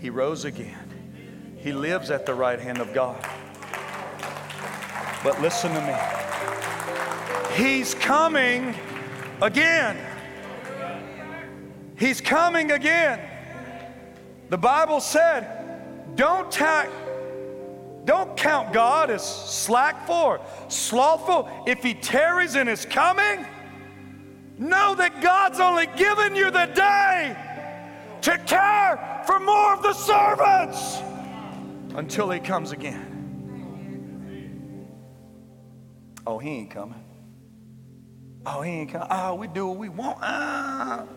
He 0.00 0.10
rose 0.10 0.44
again. 0.44 1.56
He 1.58 1.72
lives 1.72 2.10
at 2.10 2.26
the 2.26 2.34
right 2.34 2.58
hand 2.58 2.78
of 2.78 2.92
God. 2.94 3.24
But 5.22 5.40
listen 5.40 5.72
to 5.72 5.80
me. 5.80 7.64
He's 7.64 7.94
coming 7.94 8.74
again. 9.42 9.96
He's 11.96 12.20
coming 12.20 12.72
again. 12.72 13.20
The 14.48 14.58
Bible 14.58 15.00
said, 15.00 16.16
don't 16.16 16.50
tack 16.50 16.88
don't 18.08 18.38
count 18.38 18.72
God 18.72 19.10
as 19.10 19.22
slackful 19.22 20.14
or 20.14 20.40
slothful. 20.68 21.46
If 21.66 21.82
He 21.82 21.92
tarries 21.92 22.56
in 22.56 22.66
His 22.66 22.86
coming, 22.86 23.44
know 24.56 24.94
that 24.94 25.20
God's 25.20 25.60
only 25.60 25.88
given 25.88 26.34
you 26.34 26.50
the 26.50 26.64
day 26.74 27.36
to 28.22 28.38
care 28.46 29.22
for 29.26 29.38
more 29.38 29.74
of 29.74 29.82
the 29.82 29.92
servants 29.92 31.02
until 31.98 32.30
He 32.30 32.40
comes 32.40 32.72
again. 32.72 33.07
Oh, 36.28 36.38
He 36.38 36.50
ain't 36.50 36.70
coming. 36.70 37.02
Oh, 38.44 38.60
He 38.60 38.70
ain't 38.70 38.92
coming. 38.92 39.08
Oh, 39.10 39.34
we 39.34 39.46
do 39.46 39.66
what 39.66 39.78
we 39.78 39.88
want. 39.88 40.18
Ah. 40.20 41.06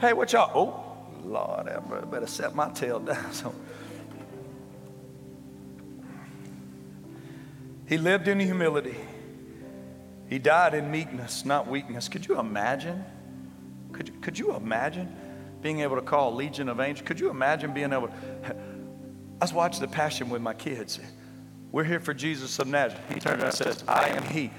Hey, 0.00 0.12
what 0.12 0.32
y'all? 0.32 0.52
Oh. 0.54 0.84
Lord, 1.24 1.68
I 1.68 1.80
better 2.04 2.28
set 2.28 2.54
my 2.54 2.70
tail 2.70 3.00
down. 3.00 3.32
So 3.32 3.52
he 7.86 7.98
lived 7.98 8.28
in 8.28 8.38
humility. 8.38 8.94
He 10.28 10.38
died 10.38 10.74
in 10.74 10.90
meekness, 10.90 11.44
not 11.44 11.66
weakness. 11.66 12.08
Could 12.08 12.28
you 12.28 12.38
imagine? 12.38 13.04
Could 13.92 14.22
could 14.22 14.38
you 14.38 14.54
imagine 14.54 15.14
being 15.60 15.80
able 15.80 15.96
to 15.96 16.02
call 16.02 16.32
a 16.32 16.34
legion 16.34 16.68
of 16.68 16.80
angels? 16.80 17.06
Could 17.06 17.18
you 17.18 17.28
imagine 17.28 17.74
being 17.74 17.92
able 17.92 18.08
to? 18.08 18.56
I 19.40 19.44
was 19.44 19.52
watching 19.52 19.80
The 19.80 19.88
Passion 19.88 20.30
with 20.30 20.42
my 20.42 20.54
kids. 20.54 20.98
We're 21.70 21.84
here 21.84 22.00
for 22.00 22.12
Jesus 22.12 22.58
of 22.58 22.66
Nazareth. 22.66 23.00
He 23.08 23.20
turns 23.20 23.40
around 23.40 23.50
and 23.50 23.54
says, 23.54 23.84
I 23.86 24.08
am 24.08 24.24
He. 24.24 24.50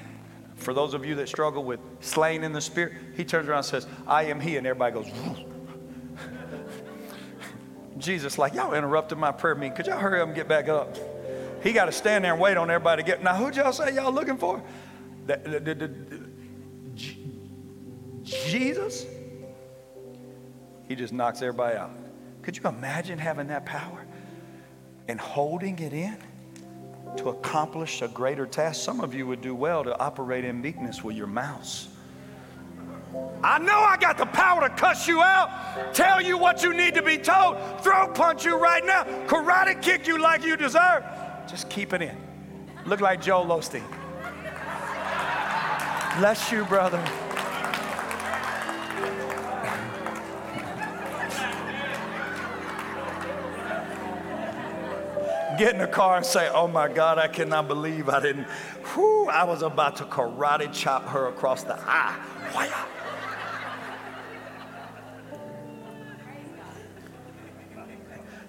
For 0.56 0.74
those 0.74 0.94
of 0.94 1.06
you 1.06 1.16
that 1.16 1.28
struggle 1.28 1.64
with 1.64 1.80
slain 2.00 2.44
in 2.44 2.54
the 2.54 2.62
spirit, 2.62 2.94
he 3.16 3.26
turns 3.26 3.48
around 3.48 3.60
and 3.60 3.66
says, 3.66 3.88
I 4.08 4.26
am 4.26 4.40
He. 4.40 4.58
And 4.58 4.68
everybody 4.68 4.94
goes, 4.94 5.08
Jesus, 7.98 8.38
like, 8.38 8.54
y'all 8.54 8.74
interrupted 8.74 9.18
my 9.18 9.32
prayer 9.32 9.56
meeting. 9.56 9.76
Could 9.76 9.88
y'all 9.88 10.00
hurry 10.00 10.22
up 10.22 10.28
and 10.28 10.36
get 10.36 10.48
back 10.48 10.70
up? 10.70 10.96
He 11.62 11.74
got 11.74 11.86
to 11.86 11.92
stand 11.92 12.24
there 12.24 12.34
and 12.34 12.42
wait 12.42 12.56
on 12.56 12.70
everybody 12.70 13.04
to 13.04 13.08
get. 13.08 13.24
Now, 13.24 13.36
who'd 13.36 13.56
y'all 13.56 13.74
say 13.74 13.94
y'all 13.94 14.14
looking 14.14 14.38
for? 14.38 14.64
The, 15.28 15.60
the, 15.60 15.76
the, 15.76 15.92
Jesus? 18.24 19.06
He 20.88 20.96
just 20.96 21.12
knocks 21.12 21.42
everybody 21.42 21.78
out. 21.78 21.92
Could 22.42 22.58
you 22.58 22.64
imagine 22.64 23.20
having 23.20 23.48
that 23.48 23.66
power 23.66 24.06
and 25.10 25.20
holding 25.20 25.78
it 25.80 25.92
in 25.92 26.16
to 27.18 27.30
accomplish 27.30 28.02
a 28.02 28.08
greater 28.08 28.46
task? 28.46 28.82
Some 28.82 29.02
of 29.02 29.14
you 29.14 29.26
would 29.28 29.42
do 29.42 29.56
well 29.56 29.84
to 29.84 30.00
operate 30.00 30.46
in 30.46 30.62
meekness 30.62 31.04
with 31.04 31.18
your 31.18 31.28
mouse. 31.28 31.90
I 33.44 33.58
know 33.58 33.80
I 33.80 33.98
got 33.98 34.20
the 34.20 34.28
power 34.28 34.62
to 34.62 34.70
cuss 34.76 35.08
you 35.08 35.22
out, 35.22 35.96
tell 35.96 36.22
you 36.22 36.38
what 36.38 36.62
you 36.62 36.74
need 36.74 36.94
to 36.94 37.02
be 37.02 37.18
told, 37.18 37.58
throw 37.82 38.08
punch 38.10 38.46
you 38.46 38.56
right 38.56 38.86
now, 38.86 39.04
karate 39.26 39.82
kick 39.82 40.06
you 40.06 40.20
like 40.20 40.44
you 40.44 40.56
deserve. 40.56 41.04
Just 41.50 41.70
keep 41.70 41.92
it 41.94 42.04
in. 42.04 42.16
Look 42.86 43.02
like 43.02 43.20
Joel 43.20 43.46
Osteen. 43.48 43.84
Bless 46.20 46.52
you, 46.52 46.66
brother. 46.66 47.04
Get 55.60 55.74
in 55.74 55.82
the 55.82 55.88
car 55.88 56.16
and 56.16 56.26
say, 56.26 56.50
Oh 56.54 56.70
my 56.70 56.88
God, 56.88 57.18
I 57.18 57.28
cannot 57.28 57.68
believe 57.68 58.08
I 58.08 58.22
didn't. 58.22 58.46
Whew, 58.94 59.28
I 59.28 59.44
was 59.44 59.62
about 59.62 59.98
to 59.98 60.06
karate 60.06 60.72
chop 60.72 61.06
her 61.10 61.28
across 61.28 61.64
the 61.64 61.78
eye. 61.78 62.18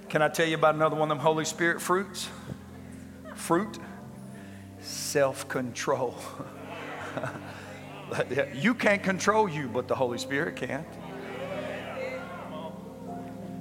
Can 0.08 0.22
I 0.22 0.28
tell 0.28 0.46
you 0.46 0.54
about 0.54 0.76
another 0.76 0.94
one 0.94 1.10
of 1.10 1.16
them 1.16 1.18
Holy 1.18 1.44
Spirit 1.44 1.82
fruits? 1.82 2.28
Fruit, 3.34 3.80
self 4.80 5.48
control. 5.48 6.14
you 8.54 8.72
can't 8.72 9.02
control 9.02 9.48
you, 9.48 9.66
but 9.66 9.88
the 9.88 9.96
Holy 9.96 10.18
Spirit 10.18 10.54
can. 10.54 10.84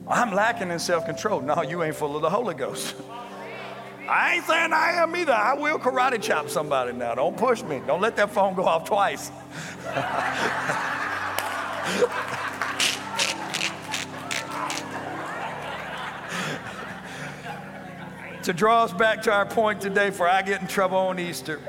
I'm 0.08 0.36
lacking 0.36 0.70
in 0.70 0.78
self 0.78 1.08
control. 1.08 1.42
No, 1.42 1.64
you 1.64 1.82
ain't 1.82 1.96
full 1.96 2.16
of 2.16 2.22
the 2.22 2.30
Holy 2.30 2.54
Ghost. 2.54 2.96
I 4.10 4.36
ain't 4.36 4.46
saying 4.46 4.74
I 4.74 4.94
am 4.94 5.16
either. 5.16 5.34
I 5.34 5.54
will 5.54 5.78
karate 5.78 6.20
chop 6.20 6.50
somebody 6.50 6.94
now. 6.94 7.14
Don't 7.14 7.38
push 7.38 7.62
me. 7.62 7.80
Don't 7.86 8.02
let 8.02 8.16
that 8.16 8.32
phone 8.32 8.56
go 8.56 8.66
off 8.66 8.86
twice. 8.86 9.30
to 18.44 18.52
draw 18.52 18.84
us 18.84 18.94
back 18.94 19.22
to 19.22 19.32
our 19.32 19.46
point 19.46 19.80
today, 19.80 20.10
for 20.10 20.28
I 20.28 20.42
get 20.42 20.62
in 20.62 20.68
trouble 20.68 20.98
on 20.98 21.20
Easter. 21.20 21.60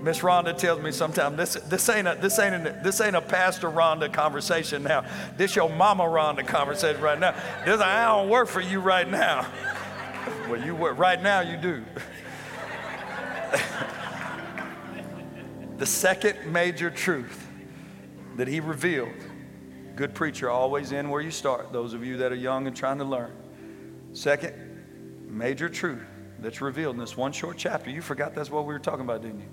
Miss 0.00 0.20
Rhonda 0.20 0.56
tells 0.56 0.80
me 0.80 0.92
sometimes 0.92 1.36
this, 1.36 1.54
this, 1.64 1.86
ain't 1.90 2.08
a, 2.08 2.14
this, 2.14 2.38
ain't 2.38 2.66
a, 2.66 2.80
this 2.82 3.02
ain't 3.02 3.16
a 3.16 3.20
Pastor 3.20 3.68
Rhonda 3.68 4.10
conversation 4.10 4.82
now. 4.82 5.04
This 5.36 5.56
your 5.56 5.68
Mama 5.68 6.04
Rhonda 6.04 6.46
conversation 6.46 7.02
right 7.02 7.18
now. 7.18 7.34
This 7.66 7.82
I 7.82 8.06
don't 8.06 8.30
work 8.30 8.48
for 8.48 8.62
you 8.62 8.80
right 8.80 9.10
now. 9.10 9.46
Well, 10.48 10.64
you 10.64 10.74
work 10.74 10.98
right 10.98 11.22
now. 11.22 11.40
You 11.40 11.56
do. 11.56 11.84
the 15.78 15.86
second 15.86 16.52
major 16.52 16.90
truth 16.90 17.48
that 18.36 18.48
he 18.48 18.60
revealed. 18.60 19.08
Good 19.96 20.14
preacher, 20.14 20.50
always 20.50 20.92
in 20.92 21.08
where 21.08 21.20
you 21.20 21.30
start. 21.30 21.72
Those 21.72 21.94
of 21.94 22.04
you 22.04 22.16
that 22.18 22.32
are 22.32 22.36
young 22.36 22.66
and 22.66 22.76
trying 22.76 22.98
to 22.98 23.04
learn. 23.04 23.32
Second 24.12 24.54
major 25.28 25.68
truth 25.68 26.02
that's 26.38 26.60
revealed 26.60 26.94
in 26.94 27.00
this 27.00 27.16
one 27.16 27.32
short 27.32 27.56
chapter. 27.56 27.90
You 27.90 28.02
forgot 28.02 28.34
that's 28.34 28.50
what 28.50 28.66
we 28.66 28.72
were 28.72 28.80
talking 28.80 29.02
about, 29.02 29.22
didn't 29.22 29.40
you? 29.40 29.48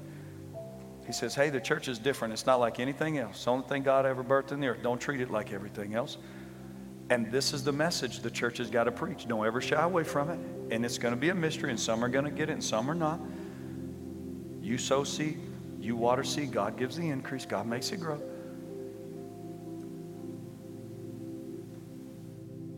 He 1.05 1.13
says, 1.13 1.35
Hey, 1.35 1.49
the 1.49 1.59
church 1.59 1.87
is 1.87 1.99
different. 1.99 2.33
It's 2.33 2.45
not 2.45 2.59
like 2.59 2.79
anything 2.79 3.17
else. 3.17 3.35
It's 3.35 3.45
the 3.45 3.51
only 3.51 3.67
thing 3.67 3.83
God 3.83 4.05
ever 4.05 4.23
birthed 4.23 4.51
in 4.51 4.59
the 4.59 4.67
earth. 4.67 4.83
Don't 4.83 4.99
treat 4.99 5.21
it 5.21 5.31
like 5.31 5.51
everything 5.51 5.95
else. 5.95 6.17
And 7.11 7.29
this 7.29 7.51
is 7.51 7.61
the 7.61 7.73
message 7.73 8.21
the 8.21 8.31
church 8.31 8.57
has 8.59 8.69
got 8.69 8.85
to 8.85 8.91
preach. 8.91 9.27
Don't 9.27 9.45
ever 9.45 9.59
shy 9.59 9.81
away 9.83 10.05
from 10.05 10.29
it. 10.29 10.39
And 10.73 10.85
it's 10.85 10.97
going 10.97 11.13
to 11.13 11.19
be 11.19 11.27
a 11.27 11.35
mystery, 11.35 11.69
and 11.69 11.77
some 11.77 12.05
are 12.05 12.07
going 12.07 12.23
to 12.23 12.31
get 12.31 12.49
it, 12.49 12.53
and 12.53 12.63
some 12.63 12.89
are 12.89 12.95
not. 12.95 13.19
You 14.61 14.77
sow 14.77 15.03
seed, 15.03 15.37
you 15.77 15.97
water 15.97 16.23
seed, 16.23 16.53
God 16.53 16.77
gives 16.77 16.95
the 16.95 17.09
increase, 17.09 17.45
God 17.45 17.67
makes 17.67 17.91
it 17.91 17.99
grow. 17.99 18.17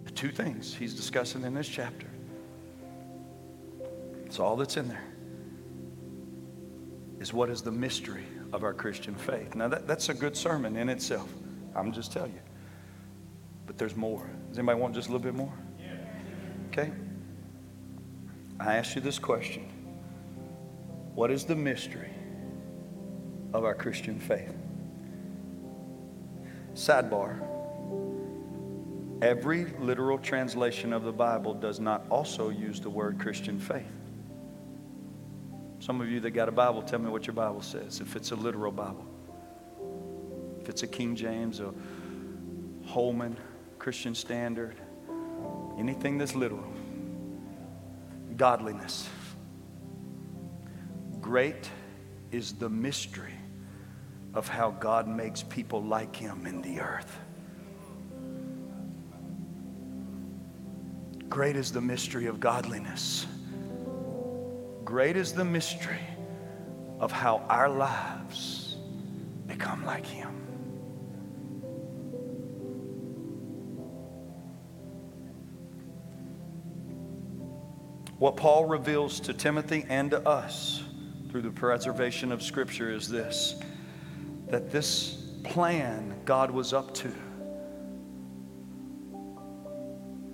The 0.05 0.11
two 0.11 0.31
things 0.31 0.73
he's 0.73 0.95
discussing 0.95 1.43
in 1.43 1.53
this 1.53 1.67
chapter 1.67 2.07
it's 4.25 4.39
all 4.39 4.55
that's 4.55 4.77
in 4.77 4.87
there. 4.87 5.05
Is 7.19 7.33
what 7.33 7.51
is 7.51 7.61
the 7.61 7.71
mystery 7.71 8.23
of 8.51 8.63
our 8.63 8.73
Christian 8.73 9.13
faith. 9.13 9.53
Now, 9.53 9.67
that, 9.67 9.87
that's 9.87 10.09
a 10.09 10.13
good 10.15 10.35
sermon 10.35 10.75
in 10.75 10.89
itself. 10.89 11.31
I'm 11.75 11.91
just 11.91 12.11
telling 12.11 12.33
you. 12.33 12.52
But 13.65 13.77
there's 13.77 13.95
more. 13.95 14.29
Does 14.49 14.59
anybody 14.59 14.79
want 14.79 14.95
just 14.95 15.09
a 15.09 15.11
little 15.11 15.23
bit 15.23 15.35
more? 15.35 15.53
Okay. 16.69 16.91
I 18.59 18.77
ask 18.77 18.95
you 18.95 19.01
this 19.01 19.19
question 19.19 19.63
What 21.15 21.31
is 21.31 21.45
the 21.45 21.55
mystery 21.55 22.11
of 23.53 23.63
our 23.63 23.75
Christian 23.75 24.19
faith? 24.19 24.55
Sidebar. 26.73 27.39
Every 29.21 29.65
literal 29.79 30.17
translation 30.17 30.91
of 30.91 31.03
the 31.03 31.11
Bible 31.13 31.53
does 31.53 31.79
not 31.79 32.05
also 32.09 32.49
use 32.49 32.81
the 32.81 32.89
word 32.89 33.19
Christian 33.19 33.59
faith. 33.59 33.85
Some 35.79 36.01
of 36.01 36.09
you 36.09 36.19
that 36.21 36.31
got 36.31 36.49
a 36.49 36.51
Bible, 36.51 36.81
tell 36.81 36.99
me 36.99 37.09
what 37.09 37.27
your 37.27 37.33
Bible 37.33 37.61
says, 37.61 38.01
if 38.01 38.15
it's 38.15 38.31
a 38.31 38.35
literal 38.35 38.71
Bible. 38.71 39.05
If 40.61 40.69
it's 40.69 40.83
a 40.83 40.87
King 40.87 41.15
James 41.15 41.59
or 41.59 41.73
Holman, 42.85 43.37
Christian 43.83 44.15
Standard, 44.15 44.77
anything 45.77 46.17
that's 46.17 46.35
literal. 46.35 46.73
Godliness. 48.37 49.09
Great 51.19 51.69
is 52.31 52.53
the 52.53 52.69
mystery 52.69 53.33
of 54.33 54.47
how 54.47 54.71
God 54.71 55.09
makes 55.09 55.43
people 55.43 55.83
like 55.83 56.15
Him 56.15 56.47
in 56.47 56.61
the 56.61 56.79
earth. 56.79 57.19
Great 61.27 61.57
is 61.57 61.73
the 61.73 61.81
mystery 61.81 62.27
of 62.27 62.39
godliness. 62.39 63.27
Great 64.85 65.17
is 65.17 65.33
the 65.33 65.43
mystery 65.43 66.07
of 67.01 67.11
how 67.11 67.39
our 67.49 67.67
lives 67.67 68.77
become 69.45 69.85
like 69.85 70.05
Him. 70.05 70.42
What 78.23 78.37
Paul 78.37 78.63
reveals 78.63 79.19
to 79.19 79.33
Timothy 79.33 79.85
and 79.89 80.09
to 80.11 80.25
us 80.25 80.81
through 81.29 81.41
the 81.41 81.51
preservation 81.51 82.31
of 82.31 82.41
Scripture 82.41 82.89
is 82.89 83.09
this 83.09 83.55
that 84.47 84.71
this 84.71 85.15
plan 85.43 86.15
God 86.23 86.49
was 86.49 86.71
up 86.71 86.93
to, 86.93 87.11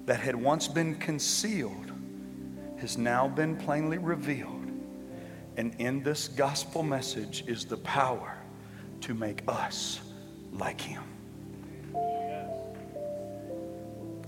that 0.06 0.20
had 0.20 0.36
once 0.36 0.68
been 0.68 0.98
concealed, 0.98 1.92
has 2.78 2.96
now 2.96 3.28
been 3.28 3.56
plainly 3.58 3.98
revealed. 3.98 4.70
And 5.58 5.74
in 5.80 6.04
this 6.04 6.28
gospel 6.28 6.84
message 6.84 7.44
is 7.48 7.66
the 7.66 7.78
power 7.78 8.38
to 9.02 9.16
make 9.16 9.42
us 9.48 10.00
like 10.54 10.80
Him. 10.80 11.02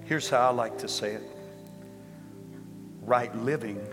Here's 0.05 0.32
how 0.32 0.47
I 0.47 0.51
like 0.51 0.80
to 0.80 0.88
say 0.88 1.12
it 1.14 1.22
right 3.02 3.36
living 3.36 3.86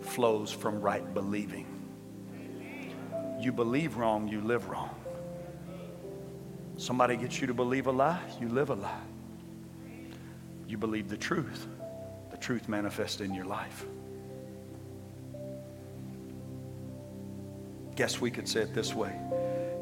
flows 0.00 0.52
from 0.52 0.80
right 0.80 1.12
believing. 1.14 1.66
You 3.40 3.52
believe 3.52 3.96
wrong, 3.96 4.28
you 4.28 4.40
live 4.40 4.68
wrong. 4.68 4.94
Somebody 6.76 7.16
gets 7.16 7.40
you 7.40 7.46
to 7.46 7.54
believe 7.54 7.86
a 7.86 7.92
lie, 7.92 8.20
you 8.40 8.48
live 8.48 8.70
a 8.70 8.74
lie. 8.74 9.00
You 10.66 10.78
believe 10.78 11.08
the 11.08 11.16
truth, 11.16 11.66
the 12.30 12.36
truth 12.36 12.68
manifests 12.68 13.20
in 13.20 13.34
your 13.34 13.44
life. 13.44 13.84
Guess 17.94 18.20
we 18.20 18.30
could 18.30 18.48
say 18.48 18.60
it 18.62 18.74
this 18.74 18.94
way 18.94 19.14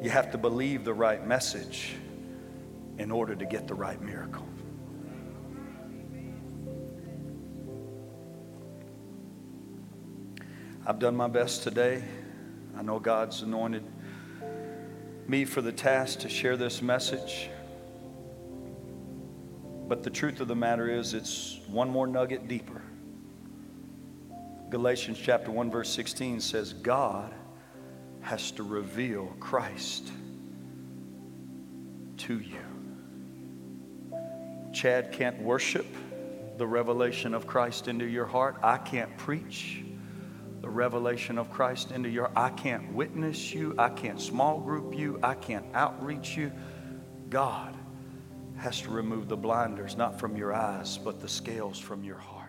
you 0.02 0.10
have 0.10 0.32
to 0.32 0.38
believe 0.38 0.84
the 0.84 0.92
right 0.92 1.24
message 1.24 1.94
in 2.98 3.12
order 3.12 3.36
to 3.36 3.46
get 3.46 3.68
the 3.68 3.74
right 3.74 4.02
miracle. 4.02 4.46
I've 10.84 10.98
done 10.98 11.14
my 11.14 11.28
best 11.28 11.62
today. 11.62 12.02
I 12.76 12.82
know 12.82 12.98
God's 12.98 13.42
anointed 13.42 13.84
me 15.28 15.44
for 15.44 15.62
the 15.62 15.70
task 15.70 16.18
to 16.20 16.28
share 16.28 16.56
this 16.56 16.82
message. 16.82 17.48
But 19.86 20.02
the 20.02 20.10
truth 20.10 20.40
of 20.40 20.48
the 20.48 20.56
matter 20.56 20.90
is, 20.90 21.14
it's 21.14 21.60
one 21.68 21.88
more 21.88 22.08
nugget 22.08 22.48
deeper. 22.48 22.82
Galatians 24.70 25.20
chapter 25.22 25.52
1, 25.52 25.70
verse 25.70 25.88
16 25.88 26.40
says, 26.40 26.72
God 26.72 27.32
has 28.22 28.50
to 28.52 28.64
reveal 28.64 29.26
Christ 29.38 30.10
to 32.16 32.40
you. 32.40 32.58
Chad 34.72 35.12
can't 35.12 35.40
worship 35.42 35.86
the 36.56 36.66
revelation 36.66 37.34
of 37.34 37.46
Christ 37.46 37.86
into 37.86 38.06
your 38.06 38.26
heart. 38.26 38.56
I 38.64 38.78
can't 38.78 39.16
preach 39.16 39.84
the 40.62 40.70
revelation 40.70 41.38
of 41.38 41.50
Christ 41.50 41.90
into 41.90 42.08
your 42.08 42.30
I 42.36 42.50
can't 42.50 42.92
witness 42.92 43.52
you, 43.52 43.74
I 43.78 43.88
can't 43.90 44.20
small 44.20 44.60
group 44.60 44.96
you, 44.96 45.18
I 45.22 45.34
can't 45.34 45.66
outreach 45.74 46.36
you. 46.36 46.52
God 47.28 47.76
has 48.56 48.80
to 48.82 48.90
remove 48.90 49.28
the 49.28 49.36
blinders 49.36 49.96
not 49.96 50.20
from 50.20 50.36
your 50.36 50.54
eyes, 50.54 50.98
but 50.98 51.20
the 51.20 51.28
scales 51.28 51.78
from 51.78 52.04
your 52.04 52.18
heart. 52.18 52.41